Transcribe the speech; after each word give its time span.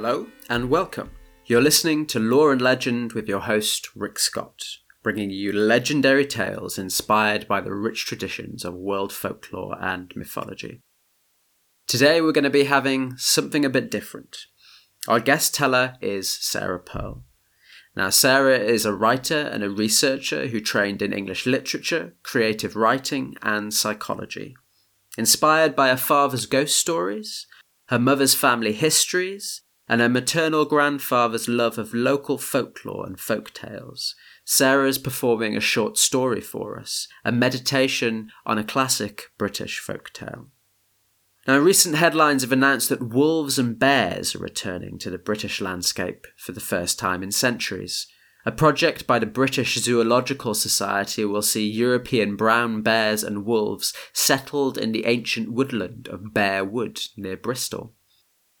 Hello 0.00 0.28
and 0.48 0.70
welcome. 0.70 1.10
You're 1.46 1.60
listening 1.60 2.06
to 2.06 2.20
Lore 2.20 2.52
and 2.52 2.62
Legend 2.62 3.14
with 3.14 3.28
your 3.28 3.40
host, 3.40 3.88
Rick 3.96 4.20
Scott, 4.20 4.62
bringing 5.02 5.30
you 5.30 5.52
legendary 5.52 6.24
tales 6.24 6.78
inspired 6.78 7.48
by 7.48 7.60
the 7.60 7.74
rich 7.74 8.06
traditions 8.06 8.64
of 8.64 8.74
world 8.74 9.12
folklore 9.12 9.76
and 9.82 10.12
mythology. 10.14 10.82
Today 11.88 12.20
we're 12.20 12.30
going 12.30 12.44
to 12.44 12.48
be 12.48 12.62
having 12.62 13.16
something 13.16 13.64
a 13.64 13.68
bit 13.68 13.90
different. 13.90 14.46
Our 15.08 15.18
guest 15.18 15.52
teller 15.52 15.96
is 16.00 16.30
Sarah 16.30 16.78
Pearl. 16.78 17.24
Now, 17.96 18.10
Sarah 18.10 18.60
is 18.60 18.86
a 18.86 18.94
writer 18.94 19.50
and 19.52 19.64
a 19.64 19.68
researcher 19.68 20.46
who 20.46 20.60
trained 20.60 21.02
in 21.02 21.12
English 21.12 21.44
literature, 21.44 22.14
creative 22.22 22.76
writing, 22.76 23.34
and 23.42 23.74
psychology. 23.74 24.54
Inspired 25.16 25.74
by 25.74 25.88
her 25.88 25.96
father's 25.96 26.46
ghost 26.46 26.78
stories, 26.78 27.48
her 27.86 27.98
mother's 27.98 28.34
family 28.34 28.74
histories, 28.74 29.62
and 29.88 30.00
her 30.00 30.08
maternal 30.08 30.64
grandfather's 30.64 31.48
love 31.48 31.78
of 31.78 31.94
local 31.94 32.36
folklore 32.38 33.06
and 33.06 33.18
folk 33.18 33.52
tales, 33.54 34.14
Sarah 34.44 34.88
is 34.88 34.98
performing 34.98 35.56
a 35.56 35.60
short 35.60 35.96
story 35.96 36.40
for 36.40 36.78
us, 36.78 37.08
a 37.24 37.32
meditation 37.32 38.30
on 38.44 38.58
a 38.58 38.64
classic 38.64 39.24
British 39.38 39.78
folk 39.78 40.12
tale. 40.12 40.48
Now, 41.46 41.58
recent 41.58 41.94
headlines 41.94 42.42
have 42.42 42.52
announced 42.52 42.90
that 42.90 43.08
wolves 43.08 43.58
and 43.58 43.78
bears 43.78 44.34
are 44.34 44.40
returning 44.40 44.98
to 44.98 45.08
the 45.08 45.16
British 45.16 45.62
landscape 45.62 46.26
for 46.36 46.52
the 46.52 46.60
first 46.60 46.98
time 46.98 47.22
in 47.22 47.32
centuries. 47.32 48.06
A 48.44 48.52
project 48.52 49.06
by 49.06 49.18
the 49.18 49.26
Bristol 49.26 49.64
Zoological 49.64 50.54
Society 50.54 51.24
will 51.24 51.42
see 51.42 51.66
European 51.66 52.36
brown 52.36 52.82
bears 52.82 53.24
and 53.24 53.46
wolves 53.46 53.94
settled 54.12 54.76
in 54.76 54.92
the 54.92 55.06
ancient 55.06 55.50
woodland 55.50 56.08
of 56.08 56.34
Bear 56.34 56.64
Wood 56.64 57.00
near 57.16 57.36
Bristol. 57.36 57.94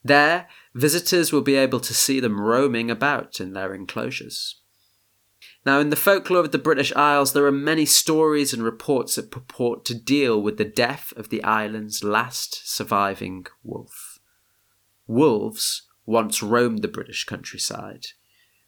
There, 0.08 0.48
visitors 0.74 1.32
will 1.32 1.42
be 1.42 1.56
able 1.56 1.80
to 1.80 1.92
see 1.92 2.18
them 2.18 2.40
roaming 2.40 2.90
about 2.90 3.40
in 3.40 3.52
their 3.52 3.74
enclosures. 3.74 4.60
Now, 5.66 5.80
in 5.80 5.90
the 5.90 5.96
folklore 5.96 6.40
of 6.40 6.50
the 6.50 6.58
British 6.58 6.94
Isles, 6.96 7.34
there 7.34 7.44
are 7.44 7.52
many 7.52 7.84
stories 7.84 8.54
and 8.54 8.62
reports 8.62 9.16
that 9.16 9.30
purport 9.30 9.84
to 9.84 9.94
deal 9.94 10.40
with 10.40 10.56
the 10.56 10.64
death 10.64 11.12
of 11.16 11.28
the 11.28 11.44
island's 11.44 12.02
last 12.02 12.74
surviving 12.74 13.46
wolf. 13.62 14.18
Wolves 15.06 15.86
once 16.06 16.42
roamed 16.42 16.80
the 16.80 16.88
British 16.88 17.24
countryside. 17.24 18.06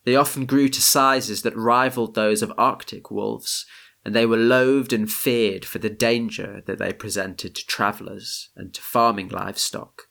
They 0.04 0.16
often 0.16 0.44
grew 0.44 0.68
to 0.68 0.82
sizes 0.82 1.40
that 1.40 1.56
rivaled 1.56 2.14
those 2.14 2.42
of 2.42 2.52
Arctic 2.58 3.10
wolves, 3.10 3.64
and 4.04 4.14
they 4.14 4.26
were 4.26 4.36
loathed 4.36 4.92
and 4.92 5.10
feared 5.10 5.64
for 5.64 5.78
the 5.78 5.88
danger 5.88 6.62
that 6.66 6.78
they 6.78 6.92
presented 6.92 7.54
to 7.54 7.66
travellers 7.66 8.50
and 8.54 8.74
to 8.74 8.82
farming 8.82 9.28
livestock. 9.28 10.09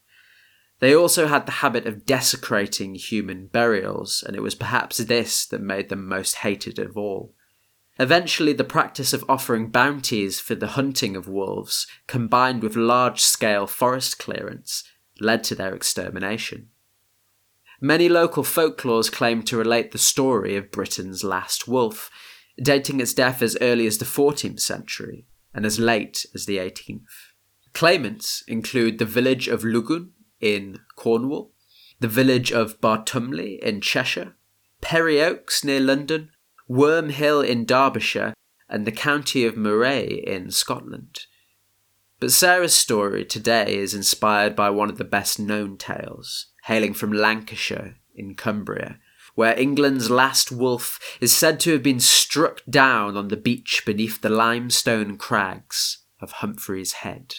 They 0.79 0.95
also 0.95 1.27
had 1.27 1.45
the 1.45 1.53
habit 1.63 1.85
of 1.85 2.05
desecrating 2.05 2.95
human 2.95 3.47
burials, 3.47 4.23
and 4.25 4.35
it 4.35 4.41
was 4.41 4.55
perhaps 4.55 4.97
this 4.97 5.45
that 5.47 5.61
made 5.61 5.89
them 5.89 6.07
most 6.07 6.37
hated 6.37 6.79
of 6.79 6.97
all. 6.97 7.33
Eventually, 7.99 8.53
the 8.53 8.63
practice 8.63 9.11
of 9.11 9.25
offering 9.27 9.67
bounties 9.67 10.39
for 10.39 10.55
the 10.55 10.67
hunting 10.67 11.17
of 11.17 11.27
wolves, 11.27 11.85
combined 12.07 12.63
with 12.63 12.77
large 12.77 13.19
scale 13.19 13.67
forest 13.67 14.17
clearance, 14.19 14.85
led 15.19 15.43
to 15.43 15.55
their 15.55 15.75
extermination. 15.75 16.69
Many 17.81 18.07
local 18.07 18.43
folklores 18.43 19.11
claim 19.11 19.43
to 19.43 19.57
relate 19.57 19.91
the 19.91 19.97
story 19.97 20.55
of 20.55 20.71
Britain's 20.71 21.25
last 21.25 21.67
wolf, 21.67 22.09
dating 22.61 23.01
its 23.01 23.13
death 23.13 23.41
as 23.41 23.57
early 23.59 23.85
as 23.85 23.97
the 23.97 24.05
14th 24.05 24.61
century 24.61 25.25
and 25.53 25.65
as 25.65 25.79
late 25.79 26.25
as 26.33 26.45
the 26.45 26.57
18th. 26.57 27.01
Claimants 27.73 28.43
include 28.47 28.97
the 28.97 29.05
village 29.05 29.47
of 29.47 29.63
Luggun 29.63 30.11
in 30.39 30.79
Cornwall, 30.95 31.51
the 31.99 32.07
village 32.07 32.51
of 32.51 32.79
Barthomley 32.79 33.59
in 33.59 33.81
Cheshire, 33.81 34.35
Perry 34.81 35.21
Oaks 35.21 35.63
near 35.63 35.79
London, 35.79 36.31
Worm 36.67 37.09
Hill 37.09 37.41
in 37.41 37.65
Derbyshire, 37.65 38.33
and 38.69 38.85
the 38.85 38.91
county 38.91 39.45
of 39.45 39.57
Moray 39.57 40.07
in 40.07 40.51
Scotland. 40.51 41.25
But 42.19 42.31
Sarah's 42.31 42.73
story 42.73 43.25
today 43.25 43.77
is 43.77 43.93
inspired 43.93 44.55
by 44.55 44.69
one 44.69 44.89
of 44.89 44.97
the 44.97 45.03
best 45.03 45.39
known 45.39 45.77
tales, 45.77 46.47
hailing 46.63 46.93
from 46.93 47.11
Lancashire 47.11 47.95
in 48.13 48.35
Cumbria, 48.35 48.99
where 49.35 49.57
England's 49.57 50.09
last 50.09 50.51
wolf 50.51 50.99
is 51.21 51.35
said 51.35 51.59
to 51.61 51.71
have 51.71 51.83
been 51.83 51.99
struck 51.99 52.61
down 52.69 53.15
on 53.15 53.29
the 53.29 53.37
beach 53.37 53.83
beneath 53.85 54.21
the 54.21 54.29
limestone 54.29 55.17
crags 55.17 55.99
of 56.21 56.33
Humphrey's 56.33 56.93
Head. 56.93 57.35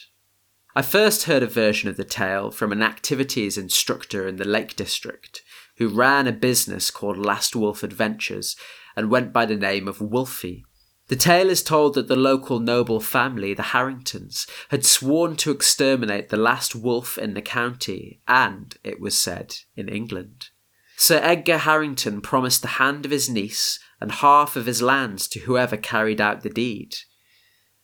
I 0.74 0.82
first 0.82 1.24
heard 1.24 1.42
a 1.42 1.48
version 1.48 1.88
of 1.88 1.96
the 1.96 2.04
tale 2.04 2.50
from 2.50 2.70
an 2.70 2.82
activities 2.82 3.58
instructor 3.58 4.28
in 4.28 4.36
the 4.36 4.46
Lake 4.46 4.76
District 4.76 5.42
who 5.78 5.88
ran 5.88 6.26
a 6.26 6.32
business 6.32 6.90
called 6.90 7.18
Last 7.18 7.56
Wolf 7.56 7.82
Adventures 7.82 8.54
and 8.94 9.10
went 9.10 9.32
by 9.32 9.46
the 9.46 9.56
name 9.56 9.88
of 9.88 10.00
Wolfie. 10.00 10.64
The 11.08 11.16
tale 11.16 11.50
is 11.50 11.64
told 11.64 11.94
that 11.94 12.06
the 12.06 12.14
local 12.14 12.60
noble 12.60 13.00
family, 13.00 13.52
the 13.52 13.62
Harringtons, 13.62 14.46
had 14.68 14.86
sworn 14.86 15.34
to 15.36 15.50
exterminate 15.50 16.28
the 16.28 16.36
last 16.36 16.76
wolf 16.76 17.18
in 17.18 17.34
the 17.34 17.42
county 17.42 18.20
and, 18.28 18.76
it 18.84 19.00
was 19.00 19.20
said, 19.20 19.56
in 19.74 19.88
England. 19.88 20.50
Sir 20.96 21.18
Edgar 21.20 21.58
Harrington 21.58 22.20
promised 22.20 22.62
the 22.62 22.68
hand 22.68 23.06
of 23.06 23.10
his 23.10 23.28
niece 23.28 23.80
and 24.00 24.12
half 24.12 24.54
of 24.54 24.66
his 24.66 24.82
lands 24.82 25.26
to 25.28 25.40
whoever 25.40 25.76
carried 25.76 26.20
out 26.20 26.42
the 26.42 26.50
deed. 26.50 26.94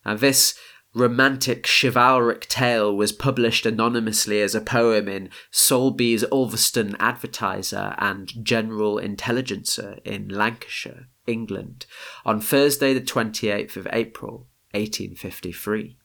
And 0.05 0.21
this 0.21 0.55
romantic 0.97 1.67
chivalric 1.67 2.47
tale 2.49 2.97
was 2.97 3.13
published 3.13 3.67
anonymously 3.67 4.41
as 4.41 4.55
a 4.55 4.61
poem 4.63 5.07
in 5.07 5.29
Soulby's 5.51 6.25
Ulverston 6.33 6.97
Advertiser 6.99 7.95
and 7.99 8.33
General 8.43 8.99
Intelligencer 8.99 9.99
in 10.07 10.31
Lancashire, 10.31 11.09
England, 11.27 11.85
on 12.25 12.41
Thursday, 12.41 12.95
the 12.95 13.03
28th 13.03 13.77
of 13.77 13.87
April, 13.93 14.49
1853. 14.73 15.99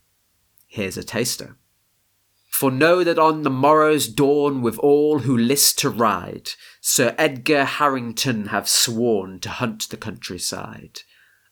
Here's 0.68 0.98
a 0.98 1.06
taster. 1.06 1.56
For 2.50 2.70
know 2.70 3.06
that 3.06 3.18
on 3.18 3.44
the 3.44 3.50
morrow's 3.50 4.10
dawn, 4.10 4.62
with 4.62 4.78
all 4.80 5.20
who 5.20 5.38
list 5.38 5.80
to 5.80 5.90
ride, 5.90 6.50
Sir 6.82 7.16
Edgar 7.18 7.64
Harrington 7.64 8.48
have 8.48 8.68
sworn 8.68 9.40
to 9.40 9.50
hunt 9.50 9.88
the 9.90 9.96
countryside 9.96 11.04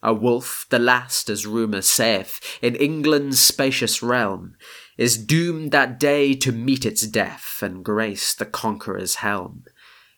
a 0.01 0.13
wolf, 0.13 0.65
the 0.69 0.79
last, 0.79 1.29
as 1.29 1.45
rumour 1.45 1.81
saith, 1.81 2.39
in 2.61 2.75
England's 2.75 3.39
spacious 3.39 4.01
realm, 4.01 4.55
is 4.97 5.17
doomed 5.17 5.71
that 5.71 5.99
day 5.99 6.33
to 6.33 6.51
meet 6.51 6.85
its 6.85 7.05
death 7.07 7.59
and 7.61 7.83
grace 7.83 8.33
the 8.33 8.45
conqueror's 8.45 9.15
helm. 9.15 9.63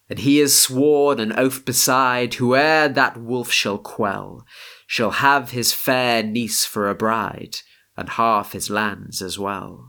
And 0.10 0.20
he 0.20 0.38
has 0.40 0.56
sworn 0.56 1.20
an 1.20 1.34
oath 1.38 1.66
beside, 1.66 2.36
whoe'er 2.36 2.90
that 2.90 3.18
wolf 3.18 3.52
shall 3.52 3.78
quell, 3.78 4.46
shall 4.86 5.12
have 5.12 5.52
his 5.52 5.72
fair 5.74 6.22
niece 6.22 6.66
for 6.66 6.90
a 6.90 6.96
bride, 6.96 7.58
and 7.96 8.10
half 8.10 8.52
his 8.52 8.70
lands 8.70 9.22
as 9.22 9.40
well. 9.40 9.88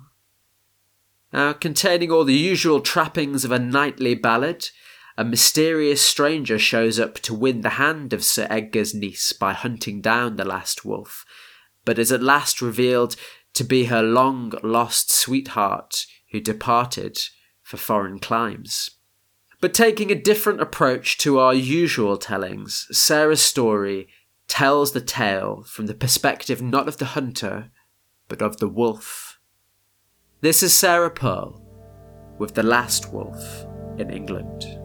Now, 1.33 1.55
containing 1.55 2.11
all 2.11 2.25
the 2.25 2.35
usual 2.35 2.81
trappings 2.81 3.45
of 3.45 3.53
a 3.53 3.59
knightly 3.59 4.15
ballad, 4.15 4.69
a 5.17 5.25
mysterious 5.25 6.01
stranger 6.01 6.59
shows 6.59 6.99
up 6.99 7.15
to 7.21 7.35
win 7.35 7.61
the 7.61 7.71
hand 7.71 8.13
of 8.13 8.25
Sir 8.25 8.47
Edgar's 8.49 8.95
niece 8.95 9.33
by 9.33 9.53
hunting 9.53 10.01
down 10.01 10.37
the 10.37 10.45
last 10.45 10.85
wolf, 10.85 11.25
but 11.85 11.99
is 11.99 12.11
at 12.11 12.23
last 12.23 12.63
revealed 12.63 13.17
to 13.55 13.65
be 13.65 13.85
her 13.85 14.03
long 14.03 14.53
lost 14.63 15.13
sweetheart 15.13 16.07
who 16.31 16.41
departed 16.41 17.19
for 17.63 17.77
foreign 17.77 18.19
climes. 18.19 18.91
But 19.61 19.75
taking 19.75 20.11
a 20.11 20.17
different 20.17 20.61
approach 20.61 21.19
to 21.19 21.39
our 21.39 21.55
usual 21.55 22.17
tellings, 22.17 22.89
Sarah's 22.91 23.43
story 23.43 24.09
tells 24.49 24.93
the 24.93 25.01
tale 25.01 25.63
from 25.69 25.87
the 25.87 25.95
perspective 25.95 26.61
not 26.61 26.89
of 26.89 26.99
the 26.99 27.07
hunter, 27.07 27.71
but 28.29 28.43
of 28.43 28.57
the 28.57 28.69
wolf. 28.69 29.39
This 30.41 30.63
is 30.63 30.75
Sarah 30.75 31.11
Pearl 31.11 31.63
with 32.39 32.55
The 32.55 32.65
Last 32.65 33.13
Wolf 33.13 33.67
in 33.99 34.11
England. 34.11 34.82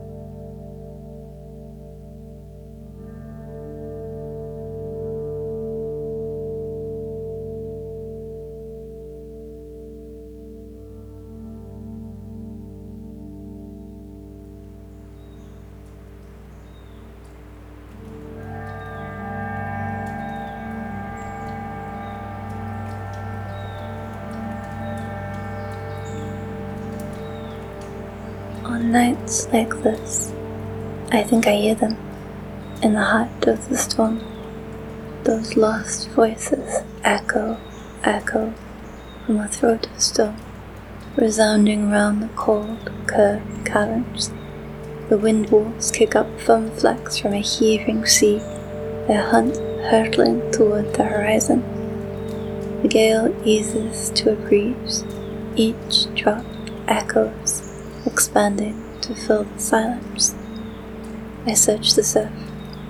On 28.78 28.92
nights 28.92 29.48
like 29.52 29.74
this, 29.82 30.32
I 31.12 31.24
think 31.24 31.48
I 31.48 31.54
hear 31.54 31.74
them 31.74 31.98
in 32.84 32.94
the 32.94 33.02
heart 33.02 33.48
of 33.48 33.68
the 33.70 33.76
storm. 33.76 34.22
Those 35.24 35.58
lost 35.58 36.10
voices 36.10 36.84
echo, 37.04 37.58
echo 38.04 38.54
from 39.26 39.40
a 39.40 39.48
throat 39.48 39.88
of 39.90 40.00
stone, 40.00 40.40
resounding 41.16 41.90
round 41.90 42.22
the 42.22 42.28
cold, 42.36 42.92
curved 43.08 43.66
caverns 43.66 44.30
The 45.10 45.18
wind 45.18 45.50
walls 45.50 45.90
kick 45.90 46.16
up 46.16 46.40
foam 46.40 46.70
flecks 46.70 47.18
from 47.18 47.34
a 47.34 47.42
heaving 47.42 48.06
sea, 48.06 48.38
their 49.08 49.24
hunt 49.24 49.58
hurtling 49.90 50.52
toward 50.52 50.94
the 50.94 51.04
horizon. 51.04 51.64
The 52.84 52.90
gale 52.90 53.36
eases 53.44 54.12
to 54.12 54.34
a 54.34 54.36
breeze, 54.36 55.04
each 55.56 56.14
drop 56.14 56.46
echoes, 56.88 57.67
expanding 58.07 58.83
to 59.01 59.13
fill 59.13 59.44
the 59.44 59.59
silence. 59.59 60.33
I 61.45 61.54
search 61.54 61.94
the 61.94 62.04
surf, 62.04 62.31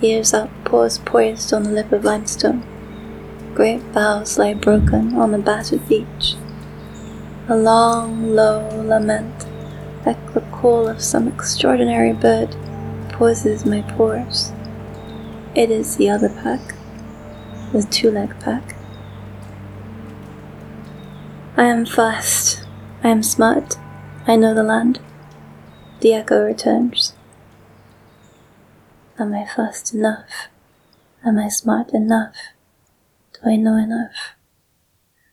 ears 0.01 0.33
up, 0.33 0.49
paws 0.63 0.99
poised 0.99 1.51
on 1.53 1.63
the 1.63 1.71
lip 1.71 1.91
of 1.91 2.05
limestone. 2.05 2.63
Great 3.53 3.91
boughs 3.91 4.37
lie 4.37 4.53
broken 4.53 5.15
on 5.15 5.31
the 5.31 5.39
battered 5.39 5.87
beach. 5.89 6.35
A 7.49 7.55
long, 7.57 8.35
low 8.35 8.69
lament, 8.83 9.45
like 10.05 10.33
the 10.33 10.41
call 10.41 10.87
of 10.87 11.01
some 11.01 11.27
extraordinary 11.27 12.13
bird, 12.13 12.55
pauses 13.09 13.65
my 13.65 13.81
pores. 13.81 14.51
It 15.55 15.71
is 15.71 15.97
the 15.97 16.09
other 16.09 16.29
pack, 16.29 16.75
the 17.71 17.81
two 17.83 18.11
leg 18.11 18.39
pack. 18.39 18.75
I 21.55 21.63
am 21.63 21.85
fast, 21.85 22.63
I 23.03 23.09
am 23.09 23.23
smart, 23.23 23.77
I 24.27 24.35
know 24.35 24.53
the 24.53 24.61
land. 24.61 24.99
The 25.99 26.13
echo 26.13 26.43
returns. 26.43 27.13
Am 29.17 29.33
I 29.33 29.47
fast 29.47 29.95
enough? 29.95 30.47
Am 31.25 31.39
I 31.39 31.47
smart 31.47 31.91
enough? 31.91 32.35
Do 33.33 33.49
I 33.49 33.55
know 33.55 33.77
enough? 33.77 34.35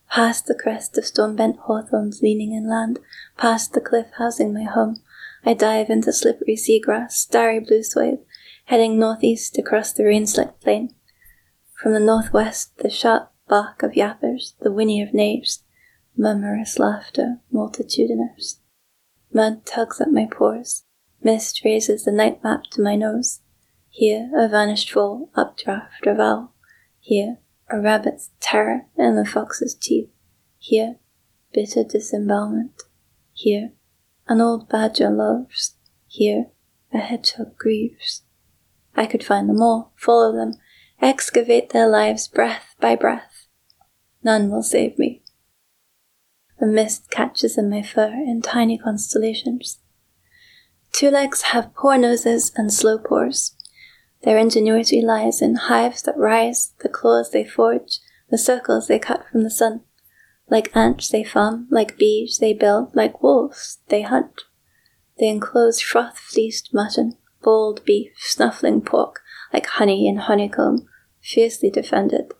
Past 0.09 0.47
the 0.47 0.55
crest 0.55 0.97
of 0.97 1.05
storm-bent 1.05 1.57
hawthorns 1.67 2.23
leaning 2.23 2.51
inland, 2.51 2.97
past 3.37 3.73
the 3.73 3.81
cliff 3.81 4.07
housing 4.17 4.55
my 4.55 4.63
home, 4.63 5.03
I 5.45 5.53
dive 5.53 5.91
into 5.91 6.11
slippery 6.11 6.55
seagrass, 6.55 7.11
starry 7.11 7.59
blue 7.59 7.83
swathe, 7.83 8.21
heading 8.65 8.97
northeast 8.97 9.59
across 9.59 9.93
the 9.93 10.05
rain-slicked 10.05 10.61
plain. 10.61 10.95
From 11.79 11.93
the 11.93 11.99
northwest, 11.99 12.75
the 12.79 12.89
sharp 12.89 13.31
bark 13.47 13.83
of 13.83 13.91
yappers, 13.91 14.53
the 14.61 14.71
whinny 14.71 14.99
of 15.03 15.13
knaves, 15.13 15.63
murmurous 16.17 16.79
laughter 16.79 17.41
multitudinous. 17.51 18.61
Mud 19.35 19.65
tugs 19.65 19.99
at 19.99 20.13
my 20.13 20.25
pores. 20.31 20.85
Mist 21.21 21.65
raises 21.65 22.05
the 22.05 22.11
night 22.13 22.41
map 22.41 22.63
to 22.71 22.81
my 22.81 22.95
nose. 22.95 23.41
Here 23.89 24.31
a 24.33 24.47
vanished 24.47 24.89
fall, 24.89 25.29
updraft, 25.35 26.05
ravel. 26.05 26.53
Here 27.01 27.39
a 27.69 27.81
rabbit's 27.81 28.29
terror 28.39 28.85
in 28.97 29.17
the 29.17 29.25
fox's 29.25 29.75
teeth. 29.75 30.09
Here 30.57 30.99
bitter 31.53 31.83
disembowelment. 31.83 32.83
Here 33.33 33.73
an 34.29 34.39
old 34.39 34.69
badger 34.69 35.09
loves. 35.09 35.75
Here 36.07 36.45
a 36.93 36.99
hedgehog 36.99 37.57
grieves. 37.57 38.21
I 38.95 39.05
could 39.05 39.23
find 39.25 39.49
them 39.49 39.61
all, 39.61 39.91
follow 39.97 40.31
them, 40.31 40.53
excavate 41.01 41.71
their 41.71 41.89
lives 41.89 42.29
breath 42.29 42.73
by 42.79 42.95
breath. 42.95 43.47
None 44.23 44.49
will 44.49 44.63
save 44.63 44.97
me. 44.97 45.24
The 46.59 46.67
mist 46.67 47.11
catches 47.11 47.57
in 47.57 47.69
my 47.69 47.81
fur 47.81 48.13
in 48.13 48.41
tiny 48.41 48.77
constellations. 48.77 49.79
Two 50.93 51.09
legs 51.09 51.41
have 51.53 51.75
poor 51.75 51.97
noses 51.97 52.53
and 52.55 52.71
slow 52.71 52.97
pores. 52.97 53.57
Their 54.23 54.37
ingenuity 54.37 55.01
lies 55.01 55.41
in 55.41 55.55
hives 55.55 56.01
that 56.03 56.17
rise, 56.17 56.73
the 56.79 56.89
claws 56.89 57.31
they 57.31 57.43
forge, 57.43 57.99
the 58.29 58.37
circles 58.37 58.87
they 58.87 58.99
cut 58.99 59.25
from 59.29 59.43
the 59.43 59.51
sun. 59.51 59.81
Like 60.49 60.75
ants 60.75 61.09
they 61.09 61.23
farm, 61.23 61.67
like 61.69 61.97
bees 61.97 62.37
they 62.39 62.53
build, 62.53 62.95
like 62.95 63.21
wolves 63.21 63.79
they 63.89 64.03
hunt. 64.03 64.43
They 65.19 65.27
enclose 65.27 65.81
froth 65.81 66.17
fleeced 66.17 66.73
mutton, 66.73 67.17
boiled 67.43 67.83
beef, 67.83 68.13
snuffling 68.17 68.81
pork, 68.81 69.19
like 69.51 69.65
honey 69.65 70.07
in 70.07 70.17
honeycomb, 70.17 70.87
fiercely 71.21 71.69
defended. 71.69 72.33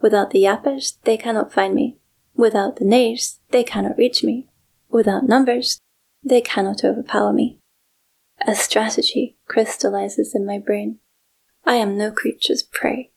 Without 0.00 0.30
the 0.30 0.42
yappers, 0.42 0.98
they 1.04 1.16
cannot 1.16 1.52
find 1.52 1.74
me. 1.74 1.99
Without 2.40 2.76
the 2.76 2.86
knaves, 2.86 3.38
they 3.50 3.62
cannot 3.62 3.98
reach 3.98 4.24
me. 4.24 4.48
Without 4.88 5.28
numbers, 5.28 5.78
they 6.24 6.40
cannot 6.40 6.82
overpower 6.82 7.34
me. 7.34 7.60
A 8.46 8.54
strategy 8.54 9.36
crystallizes 9.46 10.34
in 10.34 10.46
my 10.46 10.56
brain. 10.58 11.00
I 11.66 11.74
am 11.74 11.98
no 11.98 12.10
creature's 12.10 12.62
prey. 12.62 13.10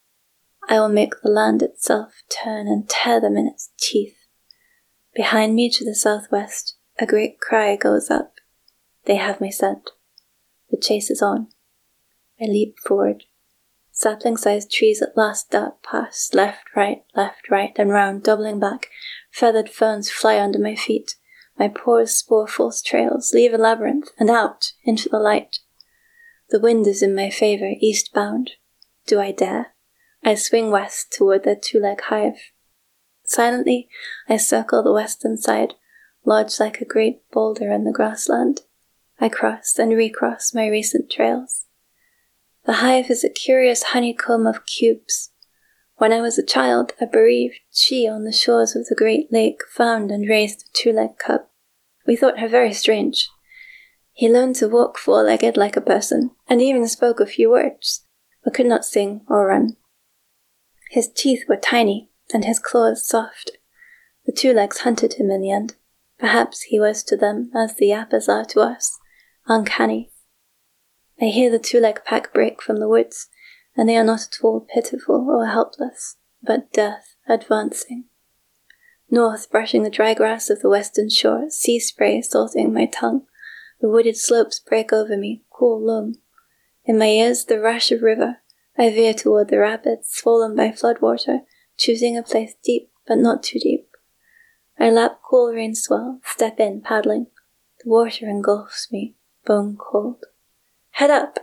I 0.68 0.78
will 0.82 0.90
make 0.90 1.14
the 1.22 1.30
land 1.30 1.62
itself 1.62 2.22
turn 2.28 2.68
and 2.68 2.90
tear 2.90 3.22
them 3.22 3.38
in 3.38 3.48
its 3.48 3.72
teeth. 3.80 4.18
Behind 5.16 5.56
me 5.56 5.70
to 5.70 5.86
the 5.86 5.96
southwest, 5.96 6.76
a 7.00 7.06
great 7.06 7.40
cry 7.40 7.78
goes 7.78 8.12
up. 8.12 8.34
They 9.06 9.16
have 9.16 9.40
my 9.40 9.52
scent. 9.52 9.92
The 10.70 10.76
chase 10.76 11.10
is 11.10 11.22
on. 11.22 11.48
I 12.42 12.48
leap 12.48 12.76
forward. 12.86 13.24
Sapling 14.04 14.36
sized 14.36 14.70
trees 14.70 15.02
at 15.02 15.16
last 15.16 15.50
dart 15.50 15.82
past, 15.82 16.36
left, 16.36 16.76
right, 16.76 17.06
left, 17.16 17.50
right, 17.50 17.72
and 17.78 17.90
round, 17.90 18.22
doubling 18.22 18.60
back. 18.60 18.90
Feathered 19.32 19.70
ferns 19.70 20.12
fly 20.12 20.38
under 20.38 20.60
my 20.60 20.76
feet. 20.76 21.16
My 21.58 21.70
pores 21.70 22.14
spore 22.14 22.46
false 22.46 22.82
trails, 22.82 23.34
leave 23.34 23.54
a 23.54 23.58
labyrinth, 23.58 24.10
and 24.20 24.30
out 24.30 24.74
into 24.84 25.08
the 25.08 25.20
light. 25.20 25.60
The 26.50 26.60
wind 26.60 26.86
is 26.86 27.02
in 27.02 27.16
my 27.16 27.30
favor, 27.30 27.76
eastbound. 27.80 28.52
Do 29.08 29.22
I 29.22 29.32
dare? 29.32 29.68
I 30.22 30.36
swing 30.36 30.70
west 30.70 31.14
toward 31.14 31.46
the 31.46 31.56
two 31.56 31.80
leg 31.80 32.02
hive. 32.02 32.52
Silently, 33.24 33.88
I 34.28 34.36
circle 34.36 34.84
the 34.84 34.92
western 34.92 35.38
side, 35.38 35.76
lodge 36.26 36.60
like 36.60 36.82
a 36.82 36.86
great 36.86 37.22
boulder 37.32 37.72
in 37.72 37.86
the 37.86 37.94
grassland. 37.94 38.64
I 39.22 39.30
cross 39.30 39.80
and 39.80 39.96
recross 39.96 40.54
my 40.54 40.68
recent 40.68 41.10
trails. 41.10 41.63
The 42.66 42.74
hive 42.74 43.10
is 43.10 43.24
a 43.26 43.30
curious 43.30 43.84
honeycomb 43.84 44.48
of 44.48 44.66
cubes. 44.66 45.32
When 45.98 46.14
I 46.14 46.22
was 46.22 46.38
a 46.38 46.46
child, 46.46 46.94
a 47.00 47.06
bereaved 47.06 47.60
she 47.72 48.08
on 48.08 48.24
the 48.24 48.32
shores 48.32 48.76
of 48.76 48.86
the 48.88 48.96
great 48.96 49.32
lake 49.34 49.62
found 49.70 50.12
and 50.12 50.30
raised 50.30 50.62
a 50.62 50.72
two-legged 50.74 51.18
cub. 51.18 51.42
We 52.08 52.16
thought 52.16 52.40
her 52.40 52.48
very 52.48 52.74
strange. 52.74 53.28
He 54.14 54.30
learned 54.32 54.56
to 54.58 54.70
walk 54.70 54.98
four-legged 54.98 55.58
like 55.58 55.76
a 55.76 55.82
person, 55.82 56.32
and 56.48 56.62
even 56.62 56.88
spoke 56.88 57.20
a 57.20 57.26
few 57.26 57.50
words, 57.50 58.06
but 58.44 58.54
could 58.54 58.66
not 58.66 58.86
sing 58.86 59.22
or 59.28 59.48
run. 59.48 59.76
His 60.92 61.10
teeth 61.14 61.44
were 61.50 61.58
tiny, 61.58 62.12
and 62.34 62.46
his 62.46 62.60
claws 62.60 63.06
soft. 63.06 63.58
The 64.26 64.32
two 64.32 64.54
legs 64.54 64.80
hunted 64.80 65.16
him 65.16 65.30
in 65.30 65.42
the 65.42 65.52
end. 65.52 65.76
Perhaps 66.18 66.64
he 66.64 66.80
was 66.80 67.04
to 67.04 67.18
them 67.18 67.52
as 67.54 67.76
the 67.76 67.90
yappers 67.90 68.30
are 68.30 68.46
to 68.46 68.62
us, 68.62 68.98
uncanny, 69.48 70.13
I 71.22 71.26
hear 71.26 71.52
the 71.52 71.60
two 71.60 71.80
leg 71.80 72.02
pack 72.06 72.34
break 72.34 72.62
from 72.62 72.78
the 72.78 72.90
woods, 72.90 73.30
and 73.76 73.88
they 73.88 73.96
are 73.98 74.04
not 74.04 74.22
at 74.22 74.44
all 74.44 74.62
pitiful 74.62 75.28
or 75.30 75.48
helpless, 75.48 76.18
but 76.42 76.72
death 76.74 77.16
advancing. 77.28 78.06
North, 79.10 79.52
brushing 79.52 79.84
the 79.84 79.90
dry 79.90 80.14
grass 80.14 80.50
of 80.50 80.62
the 80.62 80.70
western 80.70 81.10
shore, 81.10 81.50
sea 81.50 81.80
spray 81.80 82.22
salting 82.22 82.74
my 82.74 82.86
tongue. 82.86 83.26
The 83.80 83.90
wooded 83.90 84.18
slopes 84.18 84.60
break 84.60 84.92
over 84.92 85.18
me, 85.18 85.44
cool 85.52 85.86
loam. 85.86 86.16
In 86.86 86.98
my 86.98 87.08
ears, 87.08 87.46
the 87.46 87.60
rush 87.60 87.92
of 87.92 88.02
river. 88.02 88.38
I 88.78 88.90
veer 88.90 89.14
toward 89.14 89.50
the 89.50 89.60
rapids, 89.60 90.10
swollen 90.10 90.56
by 90.56 90.72
flood 90.72 91.00
water, 91.00 91.42
choosing 91.78 92.18
a 92.18 92.24
place 92.24 92.56
deep, 92.64 92.92
but 93.08 93.20
not 93.20 93.44
too 93.44 93.60
deep. 93.60 93.88
I 94.80 94.90
lap 94.90 95.20
cool 95.24 95.54
rain 95.54 95.76
swell, 95.76 96.20
step 96.26 96.60
in, 96.60 96.82
paddling. 96.82 97.28
The 97.84 97.90
water 97.92 98.28
engulfs 98.28 98.92
me, 98.92 99.16
bone 99.46 99.78
cold. 99.78 100.24
Head 100.94 101.10
up! 101.10 101.40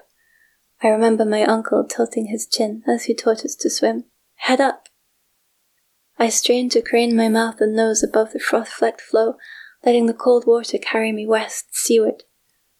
I 0.81 0.89
remember 0.89 1.25
my 1.25 1.43
uncle 1.43 1.85
tilting 1.85 2.27
his 2.27 2.47
chin 2.47 2.85
as 2.87 3.05
he 3.05 3.15
taught 3.15 3.45
us 3.45 3.57
to 3.57 3.69
swim. 3.69 4.05
Head 4.37 4.61
up! 4.61 4.89
I 6.19 6.29
strain 6.29 6.69
to 6.71 6.81
crane 6.81 7.17
my 7.17 7.29
mouth 7.29 7.61
and 7.61 7.75
nose 7.75 8.03
above 8.03 8.33
the 8.33 8.39
froth-flecked 8.39 9.01
flow, 9.01 9.35
letting 9.85 10.07
the 10.07 10.15
cold 10.15 10.47
water 10.47 10.79
carry 10.79 11.11
me 11.11 11.27
west, 11.27 11.75
seaward. 11.75 12.23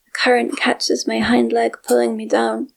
The 0.05 0.11
current 0.13 0.57
catches 0.57 1.05
my 1.05 1.19
hind 1.19 1.51
leg, 1.51 1.75
pulling 1.85 2.15
me 2.15 2.25
down, 2.25 2.69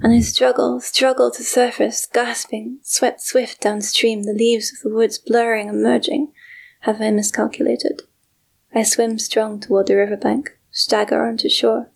and 0.00 0.12
I 0.12 0.20
struggle, 0.20 0.80
struggle 0.80 1.30
to 1.32 1.44
surface, 1.44 2.06
gasping, 2.06 2.78
sweat 2.82 3.20
swift 3.20 3.60
downstream, 3.60 4.22
the 4.22 4.32
leaves 4.32 4.72
of 4.72 4.80
the 4.80 4.96
woods 4.96 5.18
blurring 5.18 5.68
and 5.68 5.82
merging. 5.82 6.32
Have 6.80 7.00
I 7.00 7.10
miscalculated? 7.10 8.02
I 8.74 8.84
swim 8.84 9.18
strong 9.18 9.60
toward 9.60 9.88
the 9.88 9.96
riverbank, 9.96 10.58
stagger 10.70 11.22
onto 11.26 11.50
shore. 11.50 11.90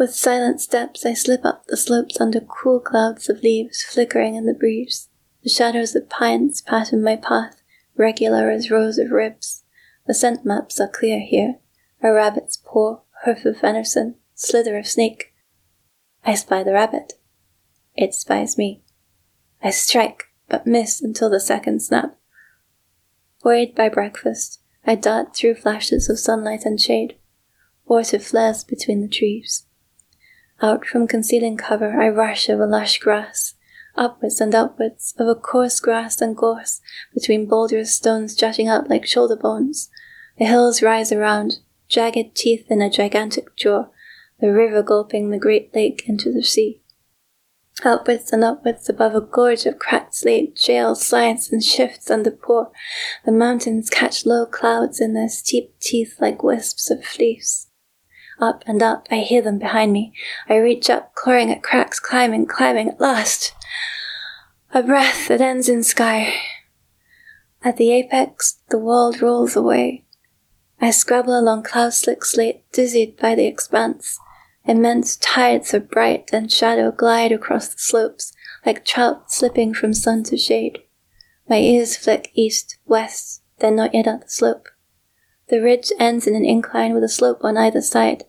With 0.00 0.14
silent 0.14 0.62
steps, 0.62 1.04
I 1.04 1.12
slip 1.12 1.44
up 1.44 1.66
the 1.66 1.76
slopes 1.76 2.18
under 2.22 2.40
cool 2.40 2.80
clouds 2.80 3.28
of 3.28 3.42
leaves 3.42 3.82
flickering 3.82 4.34
in 4.34 4.46
the 4.46 4.54
breeze. 4.54 5.10
The 5.42 5.50
shadows 5.50 5.94
of 5.94 6.08
pines 6.08 6.62
pattern 6.62 7.02
my 7.02 7.16
path, 7.16 7.60
regular 7.98 8.50
as 8.50 8.70
rows 8.70 8.96
of 8.96 9.10
ribs. 9.10 9.62
The 10.06 10.14
scent 10.14 10.42
maps 10.42 10.80
are 10.80 10.88
clear 10.88 11.20
here. 11.20 11.56
A 12.02 12.10
rabbit's 12.10 12.56
paw, 12.56 13.00
hoof 13.26 13.44
of 13.44 13.60
venison, 13.60 14.14
slither 14.34 14.78
of 14.78 14.86
snake. 14.86 15.34
I 16.24 16.34
spy 16.34 16.62
the 16.62 16.72
rabbit. 16.72 17.12
It 17.94 18.14
spies 18.14 18.56
me. 18.56 18.82
I 19.62 19.68
strike, 19.68 20.28
but 20.48 20.66
miss 20.66 21.02
until 21.02 21.28
the 21.28 21.40
second 21.40 21.82
snap. 21.82 22.16
Worried 23.44 23.74
by 23.74 23.90
breakfast, 23.90 24.60
I 24.86 24.94
dart 24.94 25.36
through 25.36 25.56
flashes 25.56 26.08
of 26.08 26.18
sunlight 26.18 26.64
and 26.64 26.80
shade. 26.80 27.16
Water 27.84 28.18
flares 28.18 28.64
between 28.64 29.02
the 29.02 29.06
trees. 29.06 29.66
Out 30.62 30.84
from 30.84 31.06
concealing 31.06 31.56
cover, 31.56 32.00
I 32.00 32.08
rush 32.10 32.50
over 32.50 32.66
lush 32.66 32.98
grass, 32.98 33.54
upwards 33.96 34.40
and 34.42 34.54
upwards, 34.54 35.14
over 35.18 35.34
coarse 35.34 35.80
grass 35.80 36.20
and 36.20 36.36
gorse, 36.36 36.82
between 37.14 37.46
boulders, 37.46 37.90
stones 37.90 38.34
jutting 38.34 38.68
out 38.68 38.90
like 38.90 39.06
shoulder 39.06 39.36
bones. 39.36 39.88
The 40.38 40.44
hills 40.44 40.82
rise 40.82 41.12
around, 41.12 41.60
jagged 41.88 42.34
teeth 42.34 42.66
in 42.70 42.82
a 42.82 42.90
gigantic 42.90 43.56
jaw, 43.56 43.86
the 44.38 44.52
river 44.52 44.82
gulping 44.82 45.30
the 45.30 45.38
great 45.38 45.74
lake 45.74 46.02
into 46.06 46.30
the 46.30 46.42
sea. 46.42 46.82
Upwards 47.82 48.30
and 48.30 48.44
upwards 48.44 48.90
above 48.90 49.14
a 49.14 49.22
gorge 49.22 49.64
of 49.64 49.78
cracked 49.78 50.14
slate, 50.14 50.58
shale 50.58 50.94
slides 50.94 51.50
and 51.50 51.64
shifts 51.64 52.10
under 52.10 52.30
pour. 52.30 52.70
The 53.24 53.32
mountains 53.32 53.88
catch 53.88 54.26
low 54.26 54.44
clouds 54.44 55.00
in 55.00 55.14
their 55.14 55.30
steep 55.30 55.78
teeth 55.80 56.16
like 56.20 56.42
wisps 56.42 56.90
of 56.90 57.02
fleece. 57.02 57.69
Up 58.40 58.64
and 58.66 58.82
up, 58.82 59.06
I 59.10 59.18
hear 59.18 59.42
them 59.42 59.58
behind 59.58 59.92
me. 59.92 60.14
I 60.48 60.56
reach 60.56 60.88
up, 60.88 61.14
clawing 61.14 61.52
at 61.52 61.62
cracks, 61.62 62.00
climbing, 62.00 62.46
climbing 62.46 62.88
at 62.88 63.00
last. 63.00 63.52
A 64.72 64.82
breath 64.82 65.28
that 65.28 65.42
ends 65.42 65.68
in 65.68 65.82
sky. 65.82 66.34
At 67.62 67.76
the 67.76 67.92
apex, 67.92 68.60
the 68.70 68.78
world 68.78 69.20
rolls 69.20 69.56
away. 69.56 70.06
I 70.80 70.90
scrabble 70.90 71.38
along 71.38 71.64
cloud 71.64 71.92
slick 71.92 72.24
slate, 72.24 72.64
dizzied 72.72 73.18
by 73.18 73.34
the 73.34 73.46
expanse. 73.46 74.18
Immense 74.64 75.16
tides 75.16 75.74
of 75.74 75.90
bright 75.90 76.30
and 76.32 76.50
shadow 76.50 76.90
glide 76.90 77.32
across 77.32 77.68
the 77.68 77.78
slopes, 77.78 78.32
like 78.64 78.86
trout 78.86 79.30
slipping 79.30 79.74
from 79.74 79.92
sun 79.92 80.22
to 80.24 80.38
shade. 80.38 80.78
My 81.46 81.58
ears 81.58 81.96
flick 81.96 82.30
east, 82.34 82.78
west, 82.86 83.42
then 83.58 83.76
not 83.76 83.92
yet 83.92 84.06
at 84.06 84.22
the 84.22 84.30
slope. 84.30 84.68
The 85.48 85.60
ridge 85.60 85.92
ends 85.98 86.26
in 86.26 86.34
an 86.34 86.44
incline 86.44 86.94
with 86.94 87.04
a 87.04 87.08
slope 87.08 87.40
on 87.42 87.58
either 87.58 87.82
side. 87.82 88.24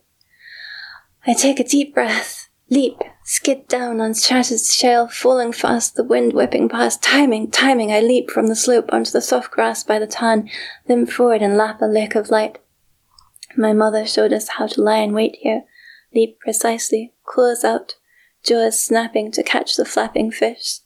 I 1.25 1.33
take 1.33 1.59
a 1.59 1.63
deep 1.63 1.93
breath, 1.93 2.49
leap, 2.69 2.97
skid 3.23 3.67
down 3.67 4.01
on 4.01 4.15
shattered 4.15 4.59
shale, 4.59 5.07
falling 5.07 5.51
fast, 5.51 5.95
the 5.95 6.03
wind 6.03 6.33
whipping 6.33 6.67
past. 6.67 7.03
Timing, 7.03 7.51
timing, 7.51 7.91
I 7.91 7.99
leap 7.99 8.31
from 8.31 8.47
the 8.47 8.55
slope 8.55 8.91
onto 8.91 9.11
the 9.11 9.21
soft 9.21 9.51
grass 9.51 9.83
by 9.83 9.99
the 9.99 10.07
tarn, 10.07 10.49
then 10.87 11.05
forward 11.05 11.43
and 11.43 11.55
lap 11.55 11.79
a 11.79 11.85
lick 11.85 12.15
of 12.15 12.31
light. 12.31 12.57
My 13.55 13.71
mother 13.71 14.05
showed 14.05 14.33
us 14.33 14.49
how 14.57 14.65
to 14.65 14.81
lie 14.81 14.97
in 14.97 15.13
wait 15.13 15.37
here, 15.41 15.63
leap 16.13 16.39
precisely, 16.39 17.13
claws 17.23 17.63
out, 17.63 17.95
jaws 18.43 18.81
snapping 18.81 19.31
to 19.33 19.43
catch 19.43 19.75
the 19.75 19.85
flapping 19.85 20.31
fish. 20.31 20.79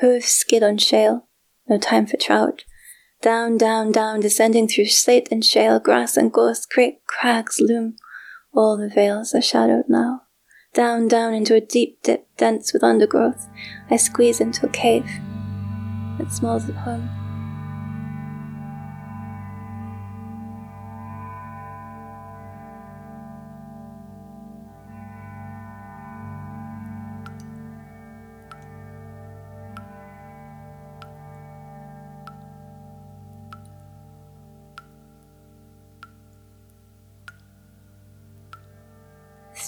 Hooves 0.00 0.26
skid 0.26 0.62
on 0.62 0.78
shale, 0.78 1.26
no 1.68 1.76
time 1.76 2.06
for 2.06 2.16
trout. 2.16 2.64
Down, 3.20 3.58
down, 3.58 3.90
down, 3.90 4.20
descending 4.20 4.68
through 4.68 4.86
slate 4.86 5.28
and 5.30 5.44
shale, 5.44 5.80
grass 5.80 6.16
and 6.16 6.32
gorse, 6.32 6.64
great 6.66 7.04
crags 7.06 7.60
loom. 7.60 7.96
All 8.52 8.76
the 8.76 8.88
vales 8.88 9.34
are 9.34 9.42
shadowed 9.42 9.88
now. 9.88 10.22
Down, 10.72 11.08
down 11.08 11.34
into 11.34 11.54
a 11.54 11.60
deep 11.60 12.02
dip 12.02 12.26
dense 12.36 12.72
with 12.72 12.84
undergrowth, 12.84 13.48
I 13.90 13.96
squeeze 13.96 14.40
into 14.40 14.66
a 14.66 14.70
cave. 14.70 15.08
It 16.18 16.30
smells 16.30 16.68
of 16.68 16.76
home. 16.76 17.19